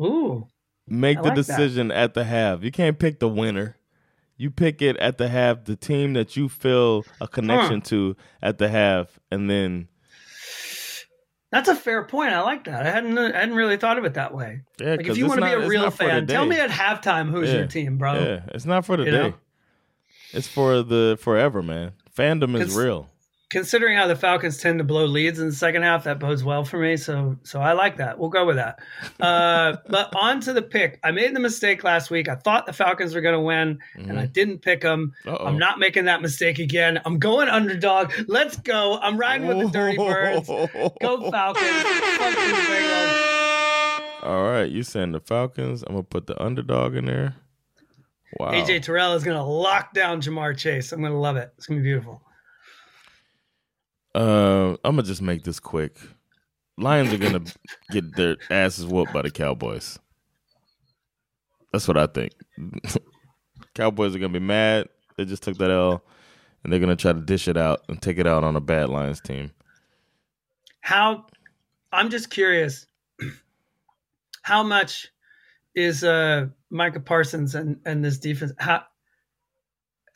Ooh, 0.00 0.46
Make 0.86 1.18
I 1.18 1.22
the 1.22 1.28
like 1.28 1.34
that. 1.36 1.46
decision 1.46 1.90
at 1.90 2.14
the 2.14 2.24
half. 2.24 2.62
You 2.62 2.70
can't 2.70 2.98
pick 2.98 3.18
the 3.20 3.28
winner. 3.28 3.76
You 4.42 4.50
pick 4.50 4.82
it 4.82 4.96
at 4.96 5.18
the 5.18 5.28
half, 5.28 5.66
the 5.66 5.76
team 5.76 6.14
that 6.14 6.36
you 6.36 6.48
feel 6.48 7.04
a 7.20 7.28
connection 7.28 7.80
to 7.82 8.16
at 8.42 8.58
the 8.58 8.68
half, 8.68 9.20
and 9.30 9.48
then 9.48 9.86
that's 11.52 11.68
a 11.68 11.76
fair 11.76 12.02
point. 12.04 12.32
I 12.32 12.40
like 12.40 12.64
that. 12.64 12.84
I 12.84 12.90
hadn't 12.90 13.16
I 13.18 13.38
hadn't 13.38 13.54
really 13.54 13.76
thought 13.76 13.98
of 13.98 14.04
it 14.04 14.14
that 14.14 14.34
way. 14.34 14.62
yeah, 14.80 14.96
Like 14.96 15.06
if 15.06 15.16
you 15.16 15.28
want 15.28 15.40
to 15.42 15.46
be 15.46 15.52
a 15.52 15.68
real 15.68 15.82
not 15.82 15.92
for 15.94 16.04
the 16.04 16.10
fan, 16.10 16.26
tell 16.26 16.44
me 16.44 16.58
at 16.58 16.70
halftime 16.70 17.30
who's 17.30 17.50
Yeah. 17.50 17.58
your 17.58 17.66
team, 17.68 17.98
bro. 17.98 18.14
Yeah, 18.14 18.40
it's 18.48 18.64
not 18.66 18.84
for 18.84 18.96
the 18.96 19.04
You 19.04 19.10
day. 19.12 19.18
know? 19.28 19.34
It's 20.32 20.48
for 20.48 20.82
the 20.82 21.16
forever, 21.20 21.62
man. 21.62 21.92
Fandom 22.18 22.58
is 22.60 22.74
real. 22.74 23.08
Considering 23.52 23.98
how 23.98 24.06
the 24.06 24.16
Falcons 24.16 24.56
tend 24.56 24.78
to 24.78 24.84
blow 24.84 25.04
leads 25.04 25.38
in 25.38 25.48
the 25.48 25.54
second 25.54 25.82
half, 25.82 26.04
that 26.04 26.18
bodes 26.18 26.42
well 26.42 26.64
for 26.64 26.78
me. 26.78 26.96
So, 26.96 27.36
so 27.42 27.60
I 27.60 27.74
like 27.74 27.98
that. 27.98 28.18
We'll 28.18 28.30
go 28.30 28.46
with 28.46 28.56
that. 28.56 28.78
Uh, 29.20 29.76
but 29.90 30.16
on 30.16 30.40
to 30.40 30.54
the 30.54 30.62
pick. 30.62 30.98
I 31.04 31.10
made 31.10 31.36
the 31.36 31.40
mistake 31.40 31.84
last 31.84 32.10
week. 32.10 32.30
I 32.30 32.34
thought 32.34 32.64
the 32.64 32.72
Falcons 32.72 33.14
were 33.14 33.20
going 33.20 33.34
to 33.34 33.40
win, 33.40 33.78
and 33.94 34.18
I 34.18 34.24
didn't 34.24 34.60
pick 34.60 34.80
them. 34.80 35.12
Mm-hmm. 35.26 35.34
Uh-oh. 35.34 35.46
I'm 35.46 35.58
not 35.58 35.78
making 35.78 36.06
that 36.06 36.22
mistake 36.22 36.60
again. 36.60 36.98
I'm 37.04 37.18
going 37.18 37.50
underdog. 37.50 38.14
Let's 38.26 38.56
go. 38.56 38.98
I'm 38.98 39.18
riding 39.18 39.46
with 39.46 39.58
the 39.58 39.68
Dirty 39.68 39.98
Birds. 39.98 40.48
Go 40.48 41.30
Falcons. 41.30 41.82
Fuck 41.82 42.34
these 42.34 42.54
Bengals. 42.54 44.02
All 44.22 44.44
right, 44.44 44.70
you 44.70 44.82
saying 44.82 45.12
the 45.12 45.20
Falcons? 45.20 45.82
I'm 45.82 45.92
gonna 45.92 46.04
put 46.04 46.26
the 46.26 46.42
underdog 46.42 46.94
in 46.94 47.04
there. 47.04 47.34
Wow. 48.38 48.52
AJ 48.52 48.84
Terrell 48.84 49.12
is 49.12 49.24
going 49.24 49.36
to 49.36 49.44
lock 49.44 49.92
down 49.92 50.22
Ja'Marr 50.22 50.56
Chase. 50.56 50.92
I'm 50.92 51.00
going 51.00 51.12
to 51.12 51.18
love 51.18 51.36
it. 51.36 51.52
It's 51.58 51.66
going 51.66 51.80
to 51.80 51.82
be 51.82 51.90
beautiful. 51.90 52.22
Uh, 54.14 54.72
I'm 54.84 54.96
gonna 54.96 55.02
just 55.04 55.22
make 55.22 55.44
this 55.44 55.60
quick. 55.60 55.96
Lions 56.78 57.12
are 57.12 57.18
gonna 57.18 57.44
get 57.90 58.14
their 58.16 58.36
asses 58.50 58.86
whooped 58.86 59.12
by 59.12 59.22
the 59.22 59.30
Cowboys. 59.30 59.98
That's 61.72 61.88
what 61.88 61.96
I 61.96 62.06
think. 62.06 62.32
Cowboys 63.74 64.14
are 64.14 64.18
gonna 64.18 64.32
be 64.32 64.38
mad. 64.38 64.88
They 65.16 65.24
just 65.24 65.42
took 65.42 65.56
that 65.58 65.70
L, 65.70 66.02
and 66.62 66.72
they're 66.72 66.80
gonna 66.80 66.96
try 66.96 67.12
to 67.12 67.20
dish 67.20 67.48
it 67.48 67.56
out 67.56 67.82
and 67.88 68.00
take 68.00 68.18
it 68.18 68.26
out 68.26 68.44
on 68.44 68.56
a 68.56 68.60
bad 68.60 68.88
Lions 68.90 69.20
team. 69.20 69.50
how 70.80 71.26
I'm 71.92 72.10
just 72.10 72.30
curious 72.30 72.86
how 74.42 74.62
much 74.62 75.08
is 75.74 76.04
uh 76.04 76.46
Micah 76.70 77.00
Parsons 77.00 77.54
and 77.54 77.80
and 77.86 78.04
this 78.04 78.18
defense 78.18 78.52
how 78.58 78.84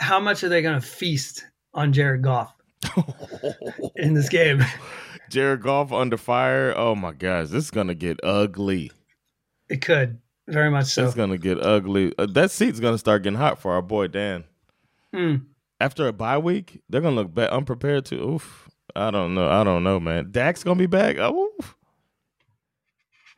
how 0.01 0.21
much 0.21 0.43
are 0.45 0.49
they 0.49 0.63
to 0.63 0.81
feast 0.81 1.45
on 1.73 1.93
Jared 1.93 2.23
Goff 2.23 2.56
in 3.97 4.15
this 4.15 4.29
game? 4.29 4.65
Jared 5.31 5.63
Goff 5.63 5.93
under 5.93 6.17
fire. 6.17 6.73
Oh 6.77 6.95
my 6.95 7.13
gosh, 7.13 7.49
this 7.49 7.65
is 7.65 7.71
gonna 7.71 7.95
get 7.95 8.21
ugly. 8.23 8.93
It 9.69 9.83
could 9.83 10.21
very 10.47 10.71
much 10.71 10.87
so. 10.87 11.05
It's 11.05 11.15
gonna 11.15 11.39
get 11.39 11.61
ugly. 11.61 12.13
Uh, 12.19 12.27
that 12.27 12.51
seat's 12.51 12.81
gonna 12.81 12.99
start 12.99 13.23
getting 13.23 13.39
hot 13.39 13.59
for 13.59 13.73
our 13.73 13.83
boy 13.83 14.07
Dan. 14.09 14.45
Hmm. 15.13 15.37
After 15.81 16.07
a 16.07 16.13
bye 16.13 16.39
week, 16.39 16.81
they're 16.89 17.01
gonna 17.01 17.17
look 17.17 17.35
bad, 17.35 17.51
unprepared 17.51 18.05
to. 18.07 18.23
Oof. 18.23 18.69
I 18.95 19.11
don't 19.11 19.35
know. 19.35 19.49
I 19.49 19.63
don't 19.65 19.85
know, 19.85 20.01
man. 20.01 20.31
Dak's 20.31 20.63
gonna 20.65 20.79
be 20.79 20.87
back. 20.87 21.17
Oh, 21.19 21.51
oof. 21.59 21.77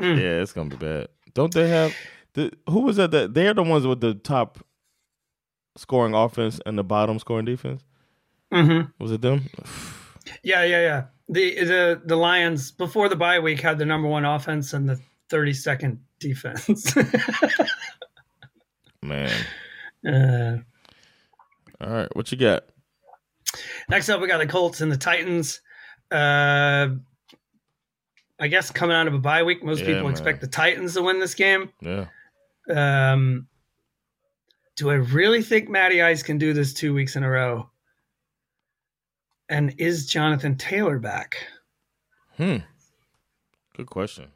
Mm. 0.00 0.16
yeah, 0.16 0.42
it's 0.42 0.52
gonna 0.52 0.70
be 0.70 0.76
bad. 0.76 1.08
Don't 1.34 1.52
they 1.52 1.68
have 1.68 1.94
the? 2.34 2.52
Who 2.68 2.80
was 2.80 2.96
that? 2.96 3.10
That 3.10 3.34
they're 3.34 3.54
the 3.54 3.62
ones 3.62 3.86
with 3.86 4.00
the 4.00 4.14
top 4.14 4.58
scoring 5.76 6.14
offense 6.14 6.60
and 6.66 6.78
the 6.78 6.84
bottom 6.84 7.18
scoring 7.18 7.44
defense. 7.44 7.82
Mhm. 8.52 8.92
Was 8.98 9.12
it 9.12 9.20
them? 9.20 9.48
Yeah, 10.42 10.64
yeah, 10.64 10.80
yeah. 10.80 11.04
The 11.28 11.64
the 11.64 12.02
the 12.06 12.16
Lions 12.16 12.70
before 12.70 13.08
the 13.08 13.16
bye 13.16 13.38
week 13.38 13.60
had 13.60 13.78
the 13.78 13.84
number 13.84 14.08
one 14.08 14.24
offense 14.24 14.72
and 14.72 14.88
the 14.88 14.98
32nd 15.30 15.98
defense. 16.18 16.94
Man. 19.02 19.30
uh, 20.06 20.58
All 21.84 21.92
right, 21.92 22.16
what 22.16 22.32
you 22.32 22.38
got? 22.38 22.64
Next 23.88 24.08
up, 24.08 24.20
we 24.20 24.28
got 24.28 24.38
the 24.38 24.46
Colts 24.46 24.80
and 24.80 24.90
the 24.90 24.96
Titans. 24.96 25.60
Uh, 26.10 26.88
I 28.40 28.48
guess 28.48 28.70
coming 28.70 28.96
out 28.96 29.06
of 29.06 29.14
a 29.14 29.18
bye 29.18 29.42
week, 29.42 29.62
most 29.64 29.80
Yeah, 29.80 29.86
people 29.86 30.02
man. 30.04 30.12
expect 30.12 30.40
the 30.40 30.46
Titans 30.46 30.94
to 30.94 31.02
win 31.02 31.20
this 31.20 31.34
game. 31.34 31.70
Yeah. 31.80 32.06
Um, 32.70 33.46
do 34.76 34.90
I 34.90 34.94
really 34.94 35.42
think 35.42 35.68
Matty 35.68 36.02
Ice 36.02 36.22
can 36.22 36.38
do 36.38 36.52
this 36.52 36.72
two 36.72 36.94
weeks 36.94 37.16
in 37.16 37.24
a 37.24 37.30
row? 37.30 37.68
And 39.48 39.74
is 39.78 40.06
Jonathan 40.06 40.56
Taylor 40.56 40.98
back? 40.98 41.36
Hmm. 42.36 42.58
Good 43.76 43.86
question. 43.86 44.26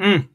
Mm. 0.00 0.28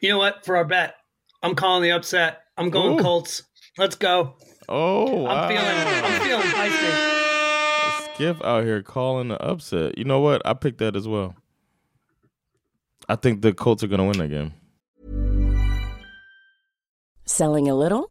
You 0.00 0.08
know 0.08 0.18
what? 0.18 0.44
For 0.44 0.56
our 0.56 0.64
bet, 0.64 0.94
I'm 1.42 1.54
calling 1.54 1.82
the 1.82 1.92
upset. 1.92 2.40
I'm 2.56 2.70
going 2.70 2.98
Ooh. 2.98 3.02
Colts. 3.02 3.44
Let's 3.78 3.94
go. 3.94 4.34
Oh, 4.68 5.22
wow. 5.22 5.30
I'm 5.30 5.48
feeling. 5.48 5.66
I'm 5.66 6.20
feeling 6.22 6.46
feisty. 6.46 8.14
Skiff 8.14 8.42
out 8.42 8.64
here 8.64 8.82
calling 8.82 9.28
the 9.28 9.40
upset. 9.42 9.96
You 9.96 10.04
know 10.04 10.20
what? 10.20 10.42
I 10.44 10.54
picked 10.54 10.78
that 10.78 10.96
as 10.96 11.06
well. 11.06 11.36
I 13.08 13.16
think 13.16 13.42
the 13.42 13.52
Colts 13.52 13.82
are 13.82 13.88
going 13.88 13.98
to 13.98 14.04
win 14.04 14.18
that 14.18 14.28
game. 14.28 14.54
Selling 17.24 17.68
a 17.68 17.74
little 17.74 18.10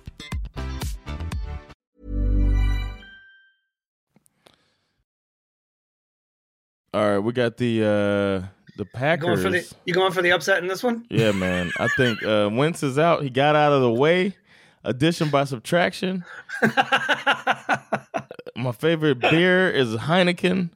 All 6.93 7.09
right, 7.09 7.19
we 7.19 7.31
got 7.33 7.57
the 7.57 7.81
uh 7.83 8.47
the 8.77 8.83
You 8.83 8.85
Packers. 8.85 9.25
going 9.25 9.37
for 9.41 9.49
the 9.49 9.75
you 9.85 9.93
going 9.93 10.11
for 10.11 10.21
the 10.21 10.31
upset 10.31 10.61
in 10.61 10.67
this 10.67 10.83
one? 10.83 11.05
yeah, 11.09 11.31
man. 11.31 11.71
I 11.79 11.87
think 11.95 12.21
uh 12.23 12.49
Wentz 12.51 12.83
is 12.83 12.99
out. 12.99 13.23
He 13.23 13.29
got 13.29 13.55
out 13.55 13.71
of 13.71 13.81
the 13.81 13.91
way. 13.91 14.35
Addition 14.83 15.29
by 15.29 15.43
subtraction. 15.43 16.25
My 18.55 18.71
favorite 18.77 19.19
beer 19.19 19.69
is 19.69 19.95
Heineken. 19.95 20.71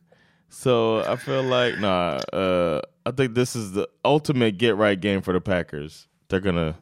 So 0.49 0.99
I 1.04 1.15
feel 1.17 1.43
like 1.43 1.80
nah, 1.80 2.19
uh 2.32 2.82
I 3.06 3.12
think 3.12 3.34
this 3.36 3.56
is 3.56 3.73
the 3.73 3.88
ultimate 4.04 4.58
get 4.58 4.75
right 4.78 4.99
game 4.99 5.21
for 5.21 5.34
the 5.34 5.41
Packers. 5.41 6.08
They're 6.30 6.39
gonna 6.39 6.75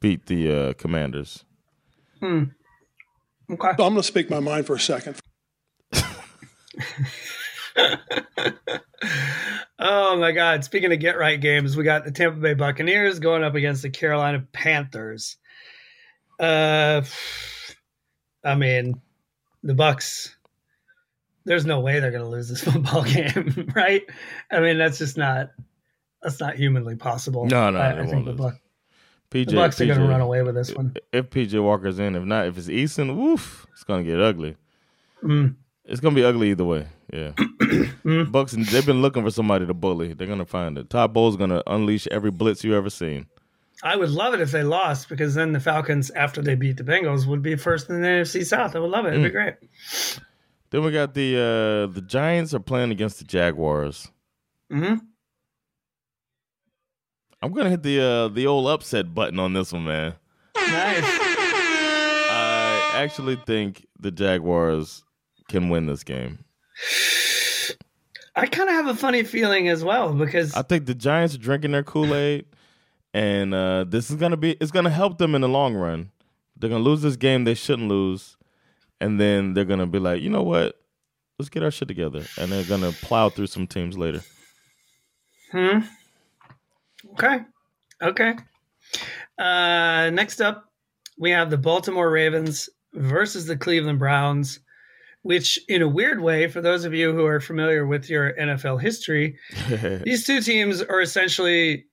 beat 0.00 0.26
the 0.26 0.52
uh 0.68 0.72
commanders. 0.74 1.44
Okay. 2.22 2.46
So 3.50 3.58
I'm 3.68 3.76
going 3.76 3.96
to 3.96 4.02
speak 4.04 4.30
my 4.30 4.38
mind 4.38 4.66
for 4.66 4.76
a 4.76 4.80
second. 4.80 5.16
Oh 9.82 10.16
my 10.16 10.32
God! 10.32 10.62
Speaking 10.62 10.92
of 10.92 11.00
get 11.00 11.18
right 11.18 11.40
games, 11.40 11.74
we 11.74 11.84
got 11.84 12.04
the 12.04 12.10
Tampa 12.10 12.38
Bay 12.38 12.52
Buccaneers 12.52 13.18
going 13.18 13.42
up 13.42 13.54
against 13.54 13.80
the 13.80 13.88
Carolina 13.88 14.46
Panthers. 14.52 15.38
Uh, 16.38 17.00
I 18.44 18.54
mean, 18.56 19.00
the 19.62 19.72
Bucs. 19.72 20.34
There's 21.46 21.64
no 21.64 21.80
way 21.80 21.98
they're 21.98 22.10
going 22.10 22.22
to 22.22 22.28
lose 22.28 22.50
this 22.50 22.60
football 22.64 23.04
game, 23.04 23.72
right? 23.74 24.02
I 24.50 24.60
mean, 24.60 24.76
that's 24.76 24.98
just 24.98 25.16
not 25.16 25.50
that's 26.22 26.40
not 26.40 26.56
humanly 26.56 26.96
possible. 26.96 27.46
No, 27.46 27.70
no, 27.70 27.78
I, 27.78 28.02
I 28.02 28.06
think 28.06 28.26
the, 28.26 28.32
lose. 28.32 28.38
Buck, 28.38 28.54
PJ, 29.30 29.46
the 29.46 29.52
Bucs 29.52 29.80
are 29.80 29.86
going 29.86 30.00
to 30.00 30.06
run 30.06 30.20
away 30.20 30.42
with 30.42 30.56
this 30.56 30.74
one. 30.74 30.94
If 31.10 31.30
PJ 31.30 31.62
Walker's 31.62 31.98
in, 31.98 32.16
if 32.16 32.24
not, 32.24 32.46
if 32.48 32.58
it's 32.58 32.68
Eason, 32.68 33.16
woof, 33.16 33.66
it's 33.72 33.84
gonna 33.84 34.04
get 34.04 34.20
ugly. 34.20 34.56
Mm. 35.22 35.54
It's 35.84 36.00
gonna 36.00 36.14
be 36.14 36.24
ugly 36.24 36.50
either 36.50 36.64
way. 36.64 36.86
Yeah. 37.12 37.32
Bucs, 38.04 38.70
they've 38.70 38.86
been 38.86 39.02
looking 39.02 39.22
for 39.24 39.30
somebody 39.30 39.66
to 39.66 39.74
bully. 39.74 40.12
They're 40.14 40.26
gonna 40.28 40.44
find 40.44 40.78
it. 40.78 40.90
Todd 40.90 41.12
Bowles 41.12 41.36
gonna 41.36 41.62
unleash 41.66 42.06
every 42.08 42.30
blitz 42.30 42.62
you 42.62 42.74
ever 42.76 42.90
seen. 42.90 43.26
I 43.82 43.96
would 43.96 44.10
love 44.10 44.34
it 44.34 44.40
if 44.42 44.50
they 44.50 44.62
lost 44.62 45.08
because 45.08 45.34
then 45.34 45.52
the 45.52 45.60
Falcons, 45.60 46.10
after 46.10 46.42
they 46.42 46.54
beat 46.54 46.76
the 46.76 46.84
Bengals, 46.84 47.26
would 47.26 47.42
be 47.42 47.56
first 47.56 47.88
in 47.88 48.00
the 48.02 48.06
NFC 48.06 48.44
South. 48.44 48.76
I 48.76 48.78
would 48.78 48.90
love 48.90 49.06
it. 49.06 49.14
It'd 49.14 49.22
be 49.22 49.30
Mm. 49.30 49.32
great. 49.32 49.54
Then 50.70 50.84
we 50.84 50.92
got 50.92 51.14
the 51.14 51.36
uh 51.36 51.92
the 51.92 52.02
Giants 52.06 52.54
are 52.54 52.60
playing 52.60 52.90
against 52.92 53.18
the 53.18 53.24
Jaguars. 53.24 54.08
hmm 54.70 54.94
I'm 57.42 57.52
gonna 57.52 57.70
hit 57.70 57.82
the 57.82 58.00
uh 58.00 58.28
the 58.28 58.46
old 58.46 58.68
upset 58.68 59.14
button 59.14 59.38
on 59.40 59.54
this 59.54 59.72
one, 59.72 59.84
man. 59.84 60.14
Nice. 60.56 61.02
I 62.32 62.90
actually 62.94 63.36
think 63.46 63.86
the 63.98 64.10
Jaguars 64.10 65.02
can 65.50 65.68
win 65.68 65.86
this 65.86 66.02
game. 66.04 66.44
I 68.36 68.46
kind 68.46 68.68
of 68.68 68.74
have 68.74 68.86
a 68.86 68.94
funny 68.94 69.24
feeling 69.24 69.68
as 69.68 69.84
well 69.84 70.14
because 70.14 70.54
I 70.54 70.62
think 70.62 70.86
the 70.86 70.94
Giants 70.94 71.34
are 71.34 71.38
drinking 71.38 71.72
their 71.72 71.82
Kool 71.82 72.14
Aid, 72.14 72.46
and 73.12 73.52
uh, 73.52 73.84
this 73.84 74.10
is 74.10 74.16
gonna 74.16 74.36
be 74.36 74.52
it's 74.52 74.70
gonna 74.70 74.90
help 74.90 75.18
them 75.18 75.34
in 75.34 75.42
the 75.42 75.48
long 75.48 75.74
run. 75.74 76.10
They're 76.56 76.70
gonna 76.70 76.82
lose 76.82 77.02
this 77.02 77.16
game 77.16 77.44
they 77.44 77.54
shouldn't 77.54 77.88
lose, 77.88 78.36
and 79.00 79.20
then 79.20 79.52
they're 79.54 79.64
gonna 79.64 79.86
be 79.86 79.98
like, 79.98 80.22
you 80.22 80.30
know 80.30 80.42
what? 80.42 80.80
Let's 81.38 81.48
get 81.48 81.62
our 81.62 81.70
shit 81.70 81.88
together, 81.88 82.24
and 82.38 82.50
they're 82.50 82.64
gonna 82.64 82.92
plow 82.92 83.28
through 83.28 83.48
some 83.48 83.66
teams 83.66 83.98
later. 83.98 84.22
Hmm. 85.50 85.80
Okay. 87.12 87.40
Okay. 88.02 88.34
Uh, 89.38 90.10
next 90.10 90.40
up, 90.40 90.70
we 91.18 91.30
have 91.30 91.50
the 91.50 91.58
Baltimore 91.58 92.10
Ravens 92.10 92.68
versus 92.94 93.46
the 93.46 93.56
Cleveland 93.56 93.98
Browns, 93.98 94.60
which, 95.22 95.58
in 95.68 95.82
a 95.82 95.88
weird 95.88 96.20
way, 96.20 96.48
for 96.48 96.60
those 96.60 96.84
of 96.84 96.94
you 96.94 97.12
who 97.12 97.26
are 97.26 97.40
familiar 97.40 97.86
with 97.86 98.08
your 98.08 98.32
NFL 98.34 98.80
history, 98.80 99.36
these 100.04 100.24
two 100.26 100.40
teams 100.40 100.82
are 100.82 101.00
essentially 101.00 101.86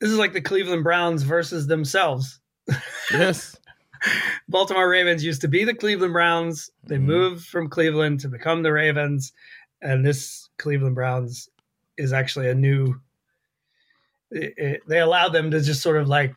this 0.00 0.10
is 0.10 0.18
like 0.18 0.32
the 0.32 0.40
Cleveland 0.40 0.82
Browns 0.84 1.22
versus 1.22 1.66
themselves. 1.68 2.40
yes, 3.12 3.56
Baltimore 4.48 4.88
Ravens 4.88 5.24
used 5.24 5.40
to 5.42 5.48
be 5.48 5.64
the 5.64 5.74
Cleveland 5.74 6.12
Browns. 6.12 6.70
They 6.84 6.96
Mhm. 6.96 7.02
moved 7.02 7.46
from 7.46 7.68
Cleveland 7.70 8.20
to 8.20 8.28
become 8.28 8.62
the 8.62 8.72
Ravens, 8.72 9.32
and 9.80 10.04
this 10.04 10.48
Cleveland 10.58 10.94
Browns 10.94 11.48
is 11.96 12.12
actually 12.12 12.48
a 12.50 12.54
new. 12.54 13.00
it- 14.30 14.54
it- 14.58 14.82
they 14.88 14.98
allowed 14.98 15.28
them 15.32 15.50
to 15.52 15.60
just 15.60 15.80
sort 15.80 15.96
of 15.96 16.08
like 16.08 16.34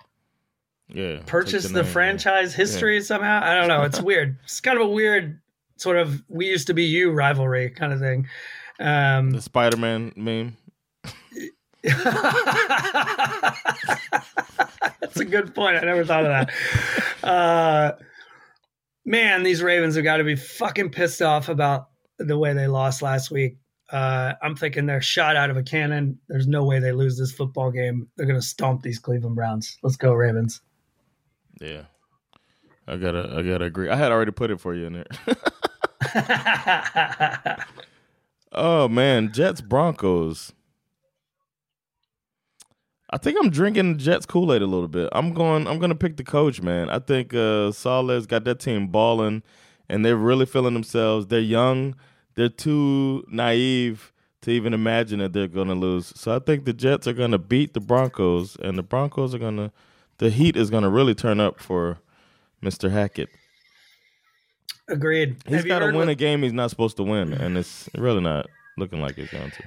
yeah. 0.94 1.20
purchase 1.26 1.68
the, 1.70 1.82
name, 1.82 1.92
franchise 1.92 2.54
history 2.54 3.02
somehow. 3.02 3.42
I 3.44 3.56
don't 3.56 3.68
know. 3.68 3.82
It's 3.84 4.00
weird. 4.12 4.38
It's 4.44 4.62
kind 4.62 4.78
of 4.80 4.86
a 4.86 4.90
weird 4.90 5.40
sort 5.78 5.98
of 5.98 6.24
we 6.28 6.48
used 6.48 6.68
to 6.68 6.74
be 6.74 6.84
you 6.84 7.12
rivalry 7.12 7.70
kind 7.70 7.94
of 7.94 8.00
thing. 8.00 8.28
Um, 8.80 9.32
The 9.32 9.42
Spider 9.42 9.78
Man 9.78 10.12
meme. 10.16 10.58
That's 11.84 11.98
a 15.20 15.26
good 15.26 15.56
point. 15.56 15.78
I 15.78 15.82
never 15.82 16.04
thought 16.04 16.26
of 16.26 16.30
that. 16.30 16.52
Uh, 17.24 17.92
man, 19.06 19.44
these 19.44 19.62
Ravens 19.62 19.96
have 19.96 20.04
got 20.04 20.18
to 20.18 20.24
be 20.24 20.36
fucking 20.36 20.90
pissed 20.90 21.22
off 21.22 21.50
about 21.50 21.90
the 22.20 22.38
way 22.38 22.54
they 22.54 22.68
lost 22.68 23.02
last 23.02 23.32
week. 23.32 23.58
Uh, 23.90 24.34
I'm 24.42 24.56
thinking 24.56 24.86
they're 24.86 25.02
shot 25.02 25.38
out 25.38 25.50
of 25.50 25.56
a 25.56 25.64
cannon. 25.64 26.20
There's 26.28 26.48
no 26.48 26.66
way 26.66 26.80
they 26.80 26.92
lose 26.92 27.18
this 27.18 27.32
football 27.32 27.72
game. 27.72 28.10
They're 28.18 28.26
going 28.26 28.40
to 28.40 28.46
stomp 28.46 28.82
these 28.82 29.00
Cleveland 29.00 29.36
Browns. 29.36 29.78
Let's 29.82 29.96
go, 29.96 30.14
Ravens. 30.14 30.62
Yeah. 31.62 31.84
I 32.88 32.98
gotta, 32.98 33.34
I 33.38 33.42
gotta 33.42 33.66
agree. 33.66 33.90
I 33.90 33.96
had 33.96 34.12
already 34.12 34.32
put 34.32 34.52
it 34.52 34.60
for 34.60 34.74
you 34.74 34.86
in 34.88 34.94
there. 34.94 35.06
oh 38.52 38.88
man, 38.88 39.32
Jets 39.34 39.62
Broncos. 39.62 40.54
I 43.10 43.18
think 43.18 43.38
I'm 43.42 43.50
drinking 43.50 44.00
Jets 44.00 44.26
Kool 44.26 44.54
Aid 44.54 44.62
a 44.62 44.68
little 44.68 44.90
bit. 44.90 45.10
I'm 45.14 45.34
going. 45.34 45.66
I'm 45.68 45.80
gonna 45.80 45.96
pick 45.96 46.18
the 46.18 46.24
coach, 46.24 46.62
man. 46.62 46.90
I 46.90 47.00
think 47.00 47.34
uh, 47.34 47.72
Saleh's 47.72 48.26
got 48.26 48.44
that 48.44 48.60
team 48.60 48.88
balling, 48.88 49.44
and 49.88 50.06
they're 50.06 50.18
really 50.18 50.46
feeling 50.46 50.74
themselves. 50.74 51.28
They're 51.28 51.40
young. 51.40 51.96
They're 52.36 52.50
too 52.50 53.24
naive 53.30 54.12
to 54.42 54.52
even 54.52 54.74
imagine 54.74 55.20
that 55.20 55.34
they're 55.34 55.48
gonna 55.48 55.76
lose. 55.76 56.12
So 56.16 56.36
I 56.36 56.40
think 56.40 56.66
the 56.66 56.74
Jets 56.74 57.08
are 57.08 57.14
gonna 57.14 57.38
beat 57.38 57.74
the 57.74 57.80
Broncos, 57.80 58.58
and 58.62 58.78
the 58.78 58.84
Broncos 58.84 59.34
are 59.34 59.40
gonna. 59.40 59.72
The 60.18 60.30
heat 60.30 60.58
is 60.58 60.70
gonna 60.70 60.90
really 60.90 61.16
turn 61.16 61.40
up 61.40 61.60
for 61.60 62.00
Mr. 62.64 62.92
Hackett. 62.92 63.30
Agreed. 64.90 65.38
He's 65.46 65.66
got 65.66 65.80
to 65.80 65.88
win 65.88 65.96
what- 65.96 66.10
a 66.10 66.16
game 66.16 66.44
he's 66.44 66.54
not 66.54 66.70
supposed 66.70 66.98
to 66.98 67.04
win, 67.04 67.34
and 67.34 67.58
it's 67.58 67.90
really 67.98 68.22
not 68.22 68.48
looking 68.78 69.02
like 69.02 69.16
he's 69.16 69.30
going 69.30 69.52
to. 69.52 69.64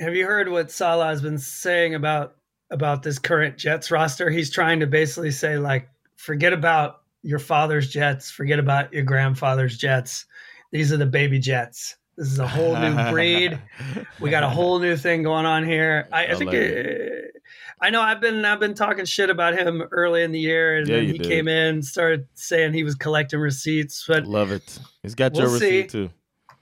Have 0.00 0.14
you 0.14 0.26
heard 0.26 0.48
what 0.48 0.70
Saleh 0.70 1.06
has 1.06 1.22
been 1.22 1.38
saying 1.38 1.94
about 1.94 2.36
about 2.70 3.02
this 3.02 3.18
current 3.18 3.56
Jets 3.56 3.90
roster? 3.90 4.30
He's 4.30 4.50
trying 4.50 4.80
to 4.80 4.86
basically 4.86 5.30
say 5.30 5.58
like, 5.58 5.88
forget 6.16 6.52
about 6.52 7.02
your 7.22 7.38
father's 7.38 7.88
Jets, 7.88 8.30
forget 8.30 8.58
about 8.58 8.92
your 8.92 9.04
grandfather's 9.04 9.76
Jets. 9.78 10.26
These 10.72 10.92
are 10.92 10.96
the 10.96 11.06
baby 11.06 11.38
Jets. 11.38 11.96
This 12.16 12.30
is 12.32 12.38
a 12.38 12.46
whole 12.46 12.76
new 12.76 13.10
breed. 13.10 13.58
We 14.20 14.30
got 14.30 14.42
a 14.42 14.48
whole 14.48 14.78
new 14.78 14.96
thing 14.96 15.22
going 15.22 15.46
on 15.46 15.64
here. 15.64 16.08
I, 16.12 16.26
I 16.26 16.30
I 16.32 16.34
think. 16.34 16.52
it. 16.52 17.41
I 17.82 17.90
know 17.90 18.00
I've 18.00 18.20
been 18.20 18.44
I've 18.44 18.60
been 18.60 18.74
talking 18.74 19.04
shit 19.04 19.28
about 19.28 19.58
him 19.58 19.82
early 19.90 20.22
in 20.22 20.30
the 20.32 20.38
year, 20.38 20.76
and 20.76 20.88
Yeah, 20.88 20.96
then 20.98 21.06
he 21.08 21.18
did. 21.18 21.26
came 21.28 21.48
in, 21.48 21.82
started 21.82 22.26
saying 22.34 22.72
he 22.72 22.84
was 22.84 22.94
collecting 22.94 23.40
receipts. 23.40 24.04
But 24.06 24.24
Love 24.24 24.52
it. 24.52 24.78
He's 25.02 25.14
got 25.16 25.32
We'll 25.32 25.50
your 25.50 25.58
see. 25.58 25.84
too. 25.88 26.08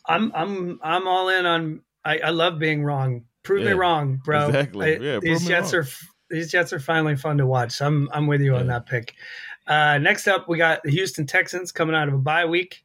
I'm 0.06 0.32
I'm 0.34 0.80
I'm 0.82 1.06
all 1.06 1.28
in 1.28 1.44
on. 1.46 1.82
I, 2.04 2.18
I 2.18 2.30
love 2.30 2.58
being 2.58 2.82
wrong. 2.82 3.24
Prove 3.42 3.64
me 3.64 3.72
wrong, 3.72 4.20
bro. 4.24 4.46
exactly. 4.46 4.96
I- 4.96 4.98
Yeah, 4.98 5.18
these 5.20 5.46
Jets 5.46 5.74
wrong. 5.74 5.82
are 5.82 5.86
these 6.30 6.50
Jets 6.50 6.72
are 6.72 6.80
finally 6.80 7.16
fun 7.16 7.36
to 7.38 7.46
watch. 7.46 7.72
So 7.72 7.86
I'm 7.86 8.08
I'm 8.12 8.26
with 8.26 8.40
you 8.40 8.56
on 8.56 8.66
that 8.68 8.86
pick. 8.86 9.14
Uh, 9.66 9.98
next 9.98 10.26
up, 10.26 10.48
we 10.48 10.56
got 10.58 10.82
the 10.82 10.90
Houston 10.90 11.26
Texans 11.26 11.70
coming 11.70 11.94
out 11.94 12.08
of 12.08 12.14
a 12.14 12.18
bye 12.18 12.46
week 12.46 12.82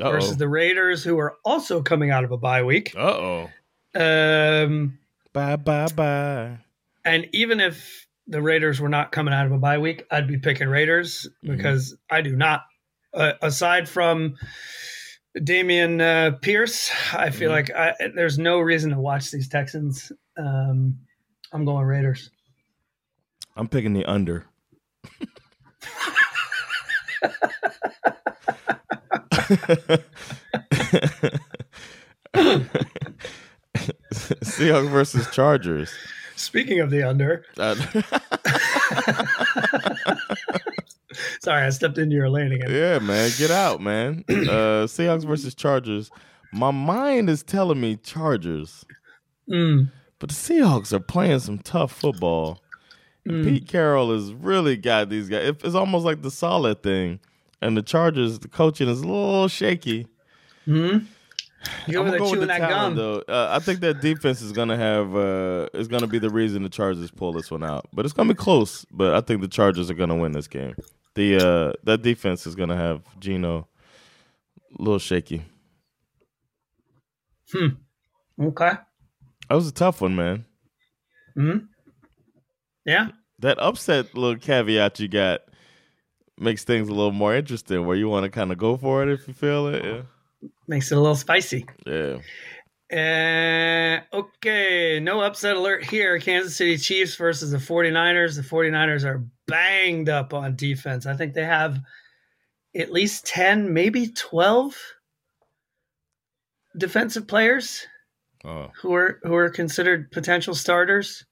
Uh 0.00 0.10
versus 0.10 0.36
the 0.36 0.48
Raiders, 0.48 1.04
who 1.04 1.18
are 1.18 1.36
also 1.44 1.82
coming 1.82 2.10
out 2.10 2.24
of 2.24 2.32
a 2.32 2.36
bye 2.36 2.62
week. 2.64 2.92
Uh 2.96 3.00
oh. 3.00 3.50
Um, 3.94 4.98
Bye 5.32 5.56
bye 5.56 5.86
bye. 5.94 6.58
And 7.04 7.26
even 7.32 7.60
if 7.60 8.06
the 8.26 8.42
Raiders 8.42 8.80
were 8.80 8.88
not 8.88 9.12
coming 9.12 9.34
out 9.34 9.46
of 9.46 9.52
a 9.52 9.58
bye 9.58 9.78
week, 9.78 10.04
I'd 10.10 10.28
be 10.28 10.38
picking 10.38 10.68
Raiders 10.68 11.26
Mhm. 11.44 11.56
because 11.56 11.96
I 12.10 12.20
do 12.22 12.36
not. 12.36 12.62
Uh, 13.12 13.32
aside 13.42 13.88
from 13.88 14.36
Dameon 15.38 16.00
uh, 16.00 16.36
Pierce, 16.38 16.90
I 17.12 17.30
feel 17.30 17.50
Mhm. 17.50 17.54
like 17.54 17.70
I, 17.74 17.94
there's 18.14 18.38
no 18.38 18.60
reason 18.60 18.90
to 18.90 19.00
watch 19.00 19.30
these 19.30 19.48
Texans. 19.48 20.12
Um, 20.36 20.98
I'm 21.52 21.64
going 21.64 21.84
Raiders. 21.86 22.30
I'm 23.56 23.68
picking 23.68 23.92
the 23.94 24.04
under. 24.04 24.44
Seahawks 34.42 34.90
versus 34.90 35.28
Chargers. 35.30 35.92
Speaking 36.40 36.80
of 36.80 36.90
the 36.90 37.02
under, 37.02 37.44
Uh, 37.58 37.74
sorry, 41.40 41.66
I 41.66 41.70
stepped 41.70 41.98
into 41.98 42.14
your 42.14 42.30
lane 42.30 42.52
again. 42.52 42.70
yeah, 42.70 42.98
man, 42.98 43.30
get 43.38 43.50
out, 43.50 43.80
man. 43.80 44.24
Uh, 44.30 44.86
Seahawks 44.86 45.24
versus 45.26 45.54
Chargers. 45.54 46.10
My 46.52 46.70
mind 46.70 47.28
is 47.30 47.42
telling 47.42 47.80
me 47.80 47.96
Chargers, 47.96 48.84
Mm, 49.48 49.90
but 50.20 50.28
the 50.30 50.34
Seahawks 50.34 50.92
are 50.92 51.00
playing 51.00 51.40
some 51.40 51.58
tough 51.58 51.92
football. 51.92 52.60
mm. 53.28 53.44
Pete 53.44 53.66
Carroll 53.68 54.12
has 54.12 54.32
really 54.32 54.76
got 54.76 55.08
these 55.08 55.28
guys. 55.28 55.54
It's 55.64 55.74
almost 55.74 56.04
like 56.04 56.22
the 56.22 56.30
solid 56.30 56.82
thing, 56.82 57.18
and 57.60 57.76
the 57.76 57.82
Chargers, 57.82 58.38
the 58.38 58.48
coaching 58.48 58.88
is 58.88 59.00
a 59.00 59.06
little 59.06 59.48
shaky. 59.48 60.06
Mm. 60.66 61.06
You 61.86 62.00
I'm 62.00 62.08
over 62.08 62.10
there 62.10 62.18
gonna 62.18 62.18
go 62.18 62.24
with 62.24 62.30
chewing 62.30 62.40
the 62.40 62.46
that 62.46 62.58
talent, 62.58 62.96
gum? 62.96 63.22
though. 63.26 63.32
Uh, 63.32 63.48
I 63.52 63.58
think 63.58 63.80
that 63.80 64.00
defense 64.00 64.40
is 64.40 64.52
gonna 64.52 64.76
have 64.76 65.14
uh, 65.14 65.68
is 65.74 65.88
gonna 65.88 66.06
be 66.06 66.18
the 66.18 66.30
reason 66.30 66.62
the 66.62 66.68
Chargers 66.68 67.10
pull 67.10 67.32
this 67.32 67.50
one 67.50 67.62
out. 67.62 67.86
But 67.92 68.04
it's 68.04 68.14
gonna 68.14 68.32
be 68.32 68.34
close. 68.38 68.86
But 68.90 69.14
I 69.14 69.20
think 69.20 69.40
the 69.42 69.48
Chargers 69.48 69.90
are 69.90 69.94
gonna 69.94 70.16
win 70.16 70.32
this 70.32 70.48
game. 70.48 70.74
The 71.14 71.36
uh, 71.36 71.72
that 71.84 72.02
defense 72.02 72.46
is 72.46 72.54
gonna 72.54 72.76
have 72.76 73.02
Geno 73.18 73.68
a 74.78 74.82
little 74.82 74.98
shaky. 74.98 75.44
Okay. 78.40 78.72
That 79.48 79.54
was 79.54 79.66
a 79.68 79.72
tough 79.72 80.00
one, 80.00 80.14
man. 80.16 80.44
Hmm. 81.34 81.58
Yeah. 82.84 83.08
That 83.40 83.58
upset 83.60 84.14
little 84.14 84.38
caveat 84.38 85.00
you 85.00 85.08
got 85.08 85.40
makes 86.38 86.64
things 86.64 86.88
a 86.88 86.92
little 86.94 87.12
more 87.12 87.34
interesting. 87.34 87.84
Where 87.86 87.96
you 87.96 88.08
want 88.08 88.24
to 88.24 88.30
kind 88.30 88.52
of 88.52 88.58
go 88.58 88.76
for 88.76 89.02
it 89.02 89.08
if 89.10 89.26
you 89.28 89.34
feel 89.34 89.66
it. 89.68 89.84
Yeah. 89.84 90.02
Makes 90.70 90.92
it 90.92 90.98
a 90.98 91.00
little 91.00 91.16
spicy. 91.16 91.66
Yeah. 91.84 92.18
Uh, 92.92 94.16
okay, 94.16 95.00
no 95.00 95.20
upset 95.20 95.56
alert 95.56 95.82
here. 95.84 96.18
Kansas 96.20 96.54
City 96.56 96.76
Chiefs 96.78 97.16
versus 97.16 97.50
the 97.50 97.58
49ers. 97.58 98.36
The 98.36 98.42
49ers 98.42 99.04
are 99.04 99.24
banged 99.48 100.08
up 100.08 100.32
on 100.32 100.54
defense. 100.54 101.06
I 101.06 101.14
think 101.14 101.34
they 101.34 101.44
have 101.44 101.80
at 102.76 102.92
least 102.92 103.26
10, 103.26 103.74
maybe 103.74 104.06
12 104.08 104.76
defensive 106.76 107.26
players 107.26 107.86
Oh. 108.44 108.70
who 108.80 108.94
are 108.94 109.18
who 109.24 109.34
are 109.34 109.50
considered 109.50 110.10
potential 110.12 110.54
starters 110.54 111.24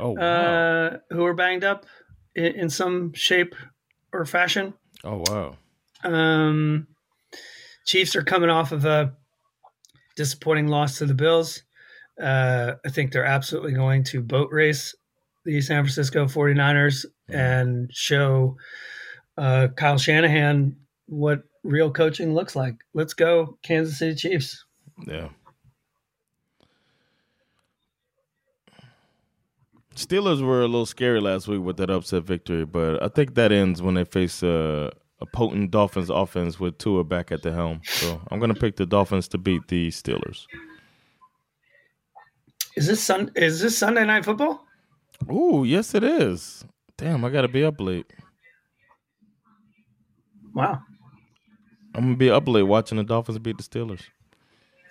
Oh. 0.00 0.10
Wow. 0.10 0.20
uh, 0.20 0.98
who 1.10 1.24
are 1.24 1.34
banged 1.34 1.62
up 1.64 1.86
in, 2.34 2.46
in 2.46 2.70
some 2.70 3.12
shape 3.14 3.54
or 4.12 4.24
fashion. 4.26 4.74
oh 5.04 5.22
wow. 5.28 5.56
Um, 6.02 6.86
Chiefs 7.86 8.14
are 8.16 8.22
coming 8.22 8.50
off 8.50 8.72
of 8.72 8.84
a 8.84 9.14
disappointing 10.16 10.68
loss 10.68 10.98
to 10.98 11.06
the 11.06 11.14
Bills. 11.14 11.62
Uh, 12.20 12.74
I 12.84 12.90
think 12.90 13.12
they're 13.12 13.24
absolutely 13.24 13.72
going 13.72 14.04
to 14.04 14.20
boat 14.20 14.50
race 14.52 14.94
the 15.44 15.60
San 15.60 15.82
Francisco 15.82 16.26
49ers 16.26 17.06
and 17.28 17.90
show 17.92 18.56
uh, 19.38 19.68
Kyle 19.76 19.98
Shanahan 19.98 20.76
what 21.06 21.42
real 21.64 21.90
coaching 21.90 22.34
looks 22.34 22.54
like. 22.54 22.76
Let's 22.94 23.14
go, 23.14 23.58
Kansas 23.62 23.98
City 23.98 24.14
Chiefs. 24.14 24.64
Yeah. 25.06 25.28
Steelers 29.94 30.42
were 30.42 30.60
a 30.60 30.66
little 30.66 30.86
scary 30.86 31.20
last 31.20 31.48
week 31.48 31.60
with 31.60 31.76
that 31.78 31.90
upset 31.90 32.22
victory, 32.22 32.64
but 32.64 33.02
I 33.02 33.08
think 33.08 33.34
that 33.34 33.52
ends 33.52 33.82
when 33.82 33.94
they 33.94 34.04
face 34.04 34.42
uh, 34.42 34.90
a 35.20 35.26
potent 35.26 35.70
Dolphins 35.70 36.10
offense 36.10 36.58
with 36.58 36.78
Tua 36.78 37.04
back 37.04 37.30
at 37.32 37.42
the 37.42 37.52
helm. 37.52 37.80
So 37.84 38.20
I'm 38.30 38.38
going 38.38 38.52
to 38.54 38.58
pick 38.60 38.76
the 38.76 38.86
Dolphins 38.86 39.28
to 39.28 39.38
beat 39.38 39.68
the 39.68 39.88
Steelers. 39.88 40.46
Is 42.76 42.86
this 42.86 43.02
sun? 43.02 43.30
Is 43.36 43.60
this 43.60 43.76
Sunday 43.76 44.04
night 44.06 44.24
football? 44.24 44.64
Ooh, 45.30 45.64
yes, 45.64 45.94
it 45.94 46.02
is. 46.04 46.64
Damn, 46.96 47.24
I 47.24 47.30
got 47.30 47.42
to 47.42 47.48
be 47.48 47.64
up 47.64 47.80
late. 47.80 48.06
Wow. 50.54 50.80
I'm 51.94 52.02
going 52.02 52.14
to 52.14 52.18
be 52.18 52.30
up 52.30 52.46
late 52.48 52.62
watching 52.62 52.98
the 52.98 53.04
Dolphins 53.04 53.38
beat 53.38 53.56
the 53.58 53.62
Steelers. 53.64 54.02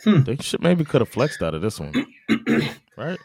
Hmm. 0.03 0.23
They 0.23 0.35
should 0.37 0.61
maybe 0.61 0.85
could 0.85 1.01
have 1.01 1.09
flexed 1.09 1.41
out 1.41 1.53
of 1.53 1.61
this 1.61 1.79
one, 1.79 1.93
right? 2.97 3.19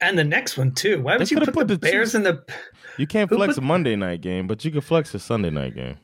And 0.00 0.18
the 0.18 0.24
next 0.24 0.56
one 0.56 0.72
too. 0.72 1.02
Why 1.02 1.16
would 1.16 1.26
They 1.26 1.34
you 1.34 1.38
put, 1.40 1.54
put 1.54 1.68
the, 1.68 1.74
the 1.74 1.78
Bears 1.78 2.14
in 2.14 2.22
the? 2.24 2.42
You 2.98 3.06
can't 3.06 3.28
flex 3.30 3.54
put- 3.54 3.62
a 3.62 3.66
Monday 3.66 3.94
night 3.96 4.20
game, 4.20 4.46
but 4.46 4.64
you 4.64 4.70
can 4.70 4.80
flex 4.80 5.14
a 5.14 5.18
Sunday 5.20 5.50
night 5.50 5.74
game. 5.74 5.98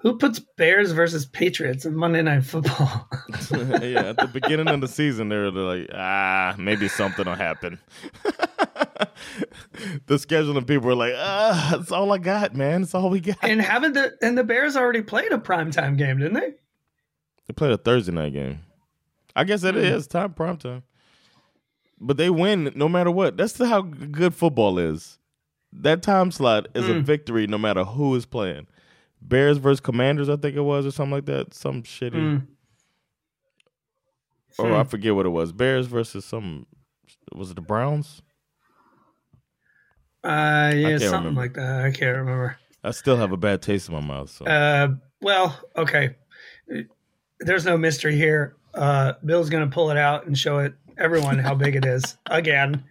Who 0.00 0.18
puts 0.18 0.38
Bears 0.38 0.92
versus 0.92 1.24
Patriots 1.26 1.84
in 1.84 1.96
Monday 1.96 2.22
Night 2.22 2.44
Football? 2.44 3.08
yeah, 3.50 4.10
at 4.10 4.18
the 4.18 4.30
beginning 4.32 4.68
of 4.68 4.80
the 4.80 4.88
season, 4.88 5.30
they 5.30 5.36
were 5.36 5.50
like, 5.50 5.88
ah, 5.94 6.54
maybe 6.58 6.86
something 6.86 7.24
will 7.24 7.34
happen. 7.34 7.78
the 10.06 10.14
scheduling 10.16 10.66
people 10.66 10.86
were 10.88 10.94
like, 10.94 11.14
ah, 11.16 11.76
that's 11.78 11.92
all 11.92 12.12
I 12.12 12.18
got, 12.18 12.54
man. 12.54 12.82
That's 12.82 12.94
all 12.94 13.08
we 13.08 13.20
got. 13.20 13.38
and 13.42 13.60
haven't 13.60 13.94
the 13.94 14.12
and 14.20 14.36
the 14.36 14.44
Bears 14.44 14.76
already 14.76 15.02
played 15.02 15.32
a 15.32 15.38
primetime 15.38 15.96
game, 15.96 16.18
didn't 16.18 16.34
they? 16.34 16.52
They 17.46 17.54
played 17.54 17.72
a 17.72 17.78
Thursday 17.78 18.12
night 18.12 18.34
game. 18.34 18.60
I 19.34 19.44
guess 19.44 19.64
it 19.64 19.76
is 19.76 20.06
time 20.06 20.34
prime 20.34 20.58
time. 20.58 20.82
But 21.98 22.16
they 22.18 22.28
win 22.28 22.72
no 22.74 22.88
matter 22.88 23.10
what. 23.10 23.36
That's 23.36 23.58
how 23.58 23.80
good 23.80 24.34
football 24.34 24.78
is. 24.78 25.18
That 25.72 26.02
time 26.02 26.30
slot 26.30 26.68
is 26.74 26.88
a 26.88 27.00
victory 27.00 27.46
no 27.46 27.58
matter 27.58 27.84
who 27.84 28.14
is 28.14 28.24
playing. 28.24 28.66
Bears 29.28 29.58
versus 29.58 29.80
Commanders, 29.80 30.28
I 30.28 30.36
think 30.36 30.56
it 30.56 30.60
was, 30.60 30.86
or 30.86 30.90
something 30.90 31.12
like 31.12 31.26
that. 31.26 31.54
Some 31.54 31.82
shitty. 31.82 32.12
Mm. 32.12 32.46
Or 34.58 34.74
I 34.74 34.84
forget 34.84 35.14
what 35.14 35.26
it 35.26 35.30
was. 35.30 35.52
Bears 35.52 35.86
versus 35.86 36.24
some. 36.24 36.66
Was 37.34 37.50
it 37.50 37.54
the 37.54 37.60
Browns? 37.60 38.22
Uh, 40.24 40.72
yeah, 40.74 40.98
something 40.98 41.12
remember. 41.12 41.40
like 41.40 41.54
that. 41.54 41.84
I 41.84 41.90
can't 41.90 42.16
remember. 42.16 42.56
I 42.82 42.90
still 42.92 43.16
have 43.16 43.32
a 43.32 43.36
bad 43.36 43.62
taste 43.62 43.88
in 43.88 43.94
my 43.94 44.00
mouth. 44.00 44.30
So 44.30 44.44
Uh, 44.46 44.88
well, 45.20 45.58
okay. 45.76 46.16
There's 47.40 47.64
no 47.64 47.76
mystery 47.76 48.16
here. 48.16 48.56
Uh, 48.74 49.14
Bill's 49.24 49.50
going 49.50 49.68
to 49.68 49.72
pull 49.72 49.90
it 49.90 49.96
out 49.96 50.26
and 50.26 50.36
show 50.38 50.58
it 50.58 50.74
everyone 50.98 51.38
how 51.38 51.54
big 51.54 51.76
it 51.76 51.84
is 51.84 52.16
again. 52.26 52.82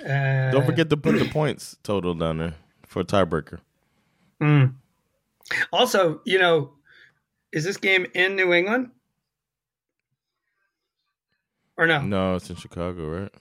Uh, 0.00 0.50
don't 0.50 0.64
forget 0.66 0.88
to 0.90 0.96
put 0.96 1.18
the 1.18 1.26
points 1.26 1.76
total 1.82 2.14
down 2.14 2.38
there 2.38 2.54
for 2.86 3.00
a 3.00 3.04
tiebreaker. 3.04 3.58
mm. 4.40 4.72
Also, 5.72 6.20
you 6.24 6.38
know, 6.38 6.72
is 7.52 7.64
this 7.64 7.76
game 7.76 8.06
in 8.14 8.36
New 8.36 8.52
England 8.52 8.90
or 11.76 11.86
no? 11.86 12.00
No, 12.00 12.34
it's 12.34 12.50
in 12.50 12.56
Chicago, 12.56 13.08
right? 13.08 13.34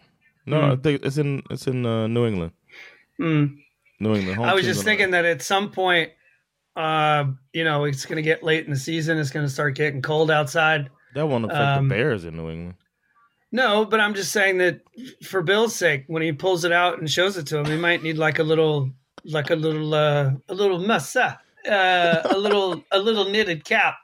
No, 0.45 0.71
I 0.71 0.75
think 0.77 1.03
it's 1.03 1.17
in 1.17 1.43
it's 1.49 1.67
in 1.67 1.85
uh, 1.85 2.07
New 2.07 2.25
England. 2.25 2.53
Mm. 3.19 3.57
New 3.99 4.15
England. 4.15 4.37
Home 4.37 4.45
I 4.45 4.53
was 4.53 4.63
just 4.63 4.83
thinking 4.83 5.11
that 5.11 5.25
at 5.25 5.41
some 5.41 5.71
point, 5.71 6.11
uh, 6.75 7.25
you 7.51 7.63
know, 7.63 7.83
it's 7.83 8.05
going 8.05 8.15
to 8.17 8.21
get 8.21 8.43
late 8.43 8.63
in 8.63 8.71
the 8.71 8.79
season. 8.79 9.17
It's 9.17 9.31
going 9.31 9.45
to 9.45 9.51
start 9.51 9.75
getting 9.75 10.01
cold 10.01 10.31
outside. 10.31 10.89
that 11.15 11.25
won't 11.27 11.45
affect 11.45 11.59
um, 11.59 11.89
the 11.89 11.95
Bears 11.95 12.23
in 12.23 12.37
New 12.37 12.49
England. 12.49 12.75
No, 13.51 13.85
but 13.85 13.99
I'm 13.99 14.13
just 14.13 14.31
saying 14.31 14.59
that 14.59 14.81
for 15.23 15.41
Bill's 15.41 15.75
sake, 15.75 16.03
when 16.07 16.21
he 16.21 16.31
pulls 16.31 16.63
it 16.63 16.71
out 16.71 16.99
and 16.99 17.09
shows 17.09 17.37
it 17.37 17.47
to 17.47 17.57
him, 17.57 17.65
he 17.65 17.77
might 17.77 18.03
need 18.03 18.17
like 18.17 18.39
a 18.39 18.43
little, 18.43 18.91
like 19.25 19.49
a 19.49 19.55
little, 19.55 19.93
uh, 19.93 20.31
a 20.47 20.53
little 20.53 20.79
massa, 20.79 21.39
uh, 21.67 22.21
a 22.29 22.37
little, 22.37 22.83
a 22.91 22.99
little 22.99 23.25
knitted 23.29 23.63
cap, 23.65 23.95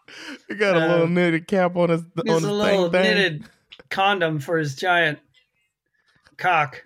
He 0.47 0.55
got 0.55 0.75
a 0.75 0.83
uh, 0.83 0.87
little 0.87 1.07
knitted 1.07 1.47
cap 1.47 1.75
on 1.75 1.89
his 1.89 2.01
on 2.17 2.25
his 2.25 2.43
a 2.43 2.51
little 2.51 2.89
thing, 2.89 3.03
thing. 3.03 3.15
knitted 3.15 3.43
condom 3.89 4.39
for 4.39 4.57
his 4.57 4.75
giant 4.75 5.19
cock. 6.37 6.83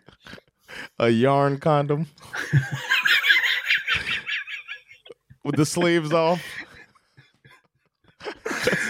a 0.99 1.09
yarn 1.09 1.57
condom 1.59 2.05
with 5.43 5.55
the 5.55 5.65
sleeves 5.65 6.11
off. 6.13 6.41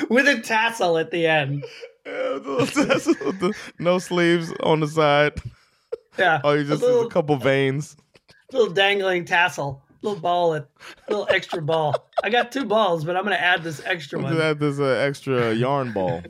with 0.09 0.27
a 0.27 0.41
tassel 0.41 0.97
at 0.97 1.11
the 1.11 1.27
end. 1.27 1.63
Yeah, 2.05 2.11
the- 2.39 3.53
no 3.79 3.99
sleeves 3.99 4.53
on 4.63 4.79
the 4.79 4.87
side. 4.87 5.33
Yeah, 6.17 6.41
Oh, 6.43 6.53
you 6.53 6.63
just 6.63 6.81
a 6.81 6.85
little, 6.85 7.05
a 7.05 7.09
couple 7.11 7.35
veins. 7.35 7.95
little 8.51 8.73
dangling 8.73 9.25
tassel, 9.25 9.83
little 10.01 10.19
ball, 10.19 10.55
a 10.55 10.65
little 11.09 11.27
extra 11.29 11.61
ball. 11.61 12.07
I 12.23 12.29
got 12.29 12.51
two 12.51 12.65
balls, 12.65 13.05
but 13.05 13.15
I'm 13.15 13.23
gonna 13.23 13.35
add 13.35 13.63
this 13.63 13.81
extra 13.85 14.19
one. 14.19 14.39
add 14.39 14.59
this 14.59 14.79
uh, 14.79 14.85
extra 14.85 15.53
yarn 15.53 15.91
ball 15.91 16.23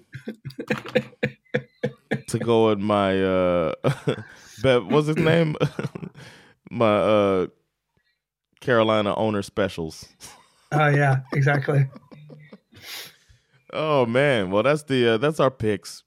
to 2.28 2.40
go 2.40 2.68
with 2.68 2.80
my 2.80 3.22
uh, 3.22 3.74
bet. 4.62 4.86
What's 4.86 5.08
his 5.08 5.18
name? 5.18 5.56
my 6.72 6.98
uh, 6.98 7.48
Carolina 8.60 9.16
owner 9.16 9.42
specials. 9.42 10.08
Oh 10.72 10.88
yeah, 10.88 11.22
exactly. 11.34 11.88
Oh 13.74 14.06
man, 14.06 14.52
well 14.52 14.64
that's 14.64 14.84
the 14.84 15.14
uh, 15.14 15.18
that's 15.18 15.40
our 15.40 15.52
picks. 15.52 16.04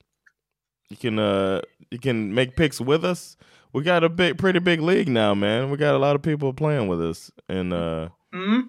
You 0.88 0.96
can 0.96 1.18
uh 1.18 1.60
you 1.90 1.98
can 1.98 2.34
make 2.34 2.56
picks 2.56 2.80
with 2.80 3.04
us. 3.04 3.36
We 3.72 3.82
got 3.82 4.02
a 4.04 4.08
big, 4.08 4.38
pretty 4.38 4.58
big 4.58 4.80
league 4.80 5.08
now, 5.08 5.34
man. 5.34 5.70
We 5.70 5.76
got 5.76 5.94
a 5.94 5.98
lot 5.98 6.16
of 6.16 6.22
people 6.22 6.52
playing 6.52 6.88
with 6.88 7.00
us, 7.02 7.30
and 7.48 7.72
uh, 7.72 8.08
hmm 8.32 8.60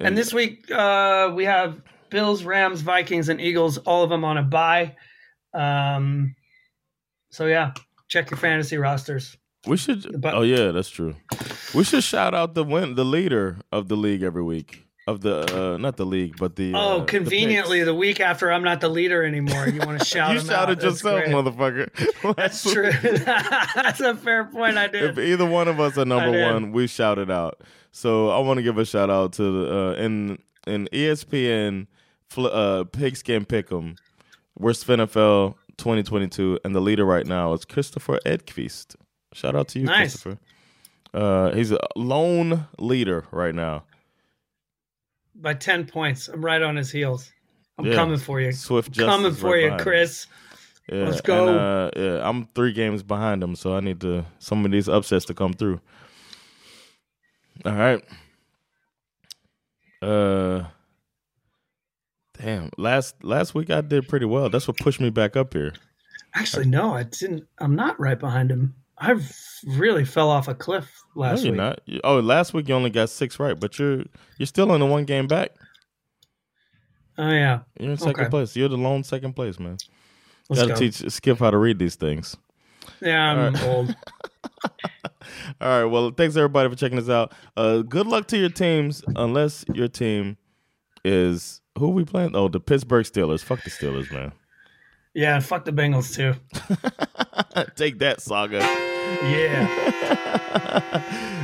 And 0.00 0.16
this 0.16 0.32
week 0.34 0.70
uh, 0.70 1.32
we 1.34 1.44
have 1.44 1.80
Bills, 2.10 2.42
Rams, 2.42 2.80
Vikings, 2.80 3.28
and 3.28 3.40
Eagles, 3.40 3.78
all 3.78 4.02
of 4.02 4.10
them 4.10 4.24
on 4.24 4.36
a 4.36 4.42
bye. 4.42 4.96
Um, 5.54 6.34
so 7.30 7.46
yeah, 7.46 7.72
check 8.08 8.30
your 8.30 8.38
fantasy 8.38 8.78
rosters. 8.78 9.36
we 9.66 9.76
should. 9.76 10.20
But- 10.20 10.34
oh 10.34 10.42
yeah, 10.42 10.72
that's 10.72 10.90
true. 10.90 11.14
We 11.74 11.84
should 11.84 12.02
shout 12.02 12.34
out 12.34 12.54
the 12.54 12.64
win, 12.64 12.94
the 12.94 13.04
leader 13.04 13.58
of 13.70 13.88
the 13.88 13.96
league 13.96 14.22
every 14.22 14.42
week 14.42 14.87
of 15.08 15.20
the 15.22 15.72
uh, 15.74 15.76
not 15.78 15.96
the 15.96 16.04
league, 16.06 16.36
but 16.38 16.56
the 16.56 16.74
uh, 16.74 16.78
Oh, 16.78 16.98
the 17.00 17.06
conveniently, 17.06 17.78
picks. 17.78 17.86
the, 17.86 17.94
week 17.94 18.20
after 18.20 18.52
I'm 18.52 18.62
not 18.62 18.80
the 18.80 18.88
leader 18.88 19.24
anymore, 19.24 19.66
you 19.68 19.80
want 19.80 19.98
to 19.98 20.04
shout 20.14 20.30
out? 20.30 20.34
you 20.34 20.40
shouted 20.48 20.78
out. 20.78 20.84
Yourself, 20.84 21.24
motherfucker. 21.24 22.36
That's 22.36 22.62
true. 22.72 22.90
That's 22.92 24.00
a 24.00 24.14
fair 24.14 24.44
point. 24.44 24.76
I 24.76 24.86
did. 24.86 25.04
if 25.04 25.18
either 25.18 25.46
one 25.46 25.68
of 25.68 25.80
us 25.80 25.96
are 25.98 26.04
number 26.04 26.30
one, 26.52 26.72
we 26.72 26.86
shout 26.86 27.18
it 27.18 27.30
out. 27.30 27.62
So 27.90 28.28
I 28.28 28.38
want 28.40 28.58
to 28.58 28.62
give 28.62 28.78
a 28.78 28.84
shout 28.84 29.10
out 29.10 29.32
to 29.34 29.42
the 29.42 29.74
uh, 29.76 29.92
in 29.94 30.38
in 30.66 30.88
ESPN 30.92 31.86
uh, 32.36 32.84
Pigskin 32.92 33.46
Pick'em. 33.46 33.96
We're 34.58 34.72
NFL 34.72 35.54
2022, 35.78 36.58
and 36.64 36.74
the 36.74 36.80
leader 36.80 37.04
right 37.04 37.26
now 37.26 37.52
is 37.54 37.64
Christopher 37.64 38.18
Edquist. 38.26 38.96
Shout 39.32 39.54
out 39.54 39.68
to 39.68 39.78
you, 39.78 39.86
Nice. 39.86 40.22
Christopher. 40.22 40.38
Uh, 41.14 41.52
he's 41.54 41.70
a 41.72 41.78
lone 41.96 42.66
leader 42.78 43.24
right 43.30 43.54
now. 43.54 43.84
By 45.40 45.54
10 45.54 45.86
points. 45.86 46.28
I'm 46.28 46.44
right 46.44 46.60
on 46.62 46.76
his 46.76 46.90
heels. 46.90 47.30
I'm 47.78 47.86
Yeah. 47.86 47.94
coming 47.94 48.18
for 48.18 48.40
you. 48.40 48.52
Swift 48.52 48.96
coming 48.96 49.30
right 49.32 49.36
for 49.40 49.56
you. 49.56 49.76
Chris. 49.78 50.26
Yeah, 50.90 51.04
Let's 51.04 51.20
go. 51.20 51.48
And, 51.48 51.58
uh, 51.58 51.90
yeah, 51.96 52.28
I'm 52.28 52.46
three 52.54 52.72
games 52.72 53.02
behind 53.02 53.42
him, 53.42 53.54
so 53.54 53.76
I 53.76 53.80
need 53.80 54.00
to 54.00 54.24
some 54.38 54.64
of 54.64 54.70
these 54.70 54.88
upsets 54.88 55.26
to 55.26 55.34
come 55.34 55.52
through. 55.52 55.80
All 57.64 57.74
right. 57.74 58.02
Uh, 60.00 60.64
damn. 62.40 62.70
Last 62.78 63.22
last 63.22 63.54
week 63.54 63.70
I 63.70 63.80
did 63.80 64.08
pretty 64.08 64.26
well. 64.26 64.48
That's 64.48 64.66
what 64.66 64.78
pushed 64.78 65.00
me 65.00 65.10
back 65.10 65.36
up 65.36 65.52
here. 65.52 65.74
Actually, 66.34 66.66
no, 66.66 66.94
I 66.94 67.02
didn't. 67.04 67.46
I'm 67.58 67.74
not 67.74 67.98
right 68.00 68.18
behind 68.18 68.50
him. 68.50 68.74
I 69.00 69.14
really 69.66 70.04
fell 70.04 70.28
off 70.30 70.48
a 70.48 70.54
cliff 70.54 71.02
last 71.14 71.38
no, 71.38 71.42
you're 71.44 71.52
week. 71.52 71.58
not. 71.58 71.80
Oh, 72.04 72.20
last 72.20 72.52
week 72.54 72.68
you 72.68 72.74
only 72.74 72.90
got 72.90 73.10
six 73.10 73.38
right, 73.38 73.58
but 73.58 73.78
you're 73.78 74.04
you're 74.38 74.46
still 74.46 74.72
in 74.74 74.80
the 74.80 74.86
one 74.86 75.04
game 75.04 75.26
back. 75.26 75.50
Oh 77.16 77.30
yeah, 77.30 77.60
You're 77.80 77.90
in 77.92 77.96
second 77.96 78.20
Okay. 78.24 78.30
place. 78.30 78.54
You're 78.56 78.68
the 78.68 78.76
lone 78.76 79.02
second 79.04 79.34
place, 79.34 79.58
man. 79.58 79.76
let's 80.48 80.62
Got 80.62 80.68
to 80.68 80.72
go. 80.74 80.74
teach 80.78 81.10
Skip 81.12 81.38
how 81.38 81.50
to 81.50 81.58
read 81.58 81.78
these 81.78 81.96
things. 81.96 82.36
Yeah, 83.00 83.20
I'm 83.32 83.38
All 83.38 83.50
right. 83.50 83.62
old. 83.64 83.96
All 85.60 85.68
right. 85.68 85.84
Well, 85.84 86.10
thanks 86.10 86.36
everybody 86.36 86.68
for 86.70 86.76
checking 86.76 86.98
us 86.98 87.08
out. 87.08 87.32
Uh, 87.56 87.78
good 87.82 88.06
luck 88.06 88.26
to 88.28 88.38
your 88.38 88.48
teams, 88.50 89.02
unless 89.16 89.64
your 89.74 89.88
team 89.88 90.36
is 91.04 91.60
who 91.76 91.90
we 91.90 92.04
playing. 92.04 92.34
Oh, 92.36 92.48
the 92.48 92.60
Pittsburgh 92.60 93.04
Steelers. 93.04 93.42
Fuck 93.42 93.62
the 93.64 93.70
Steelers, 93.70 94.12
man. 94.12 94.32
Yeah, 95.14 95.34
and 95.36 95.44
fuck 95.44 95.64
the 95.64 95.72
Bengals 95.72 96.14
too. 96.14 96.34
Take 97.76 97.98
that, 97.98 98.20
Saga. 98.20 98.60
Yeah. 99.22 99.66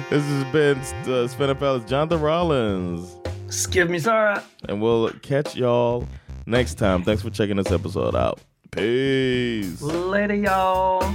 this 0.11 0.23
has 0.23 0.45
been 0.53 0.79
uh, 1.13 1.27
Spin 1.29 1.57
Palace, 1.57 1.85
Jonathan 1.89 2.21
Rollins, 2.21 3.17
Skip 3.49 3.89
me, 3.91 3.99
Zara. 3.99 4.43
and 4.69 4.81
we'll 4.81 5.11
catch 5.23 5.57
y'all 5.57 6.07
next 6.47 6.75
time. 6.75 7.03
Thanks 7.03 7.23
for 7.23 7.31
checking 7.31 7.57
this 7.57 7.71
episode 7.71 8.15
out. 8.15 8.41
Peace. 8.71 9.81
Later, 9.83 10.35
y'all. 10.35 11.15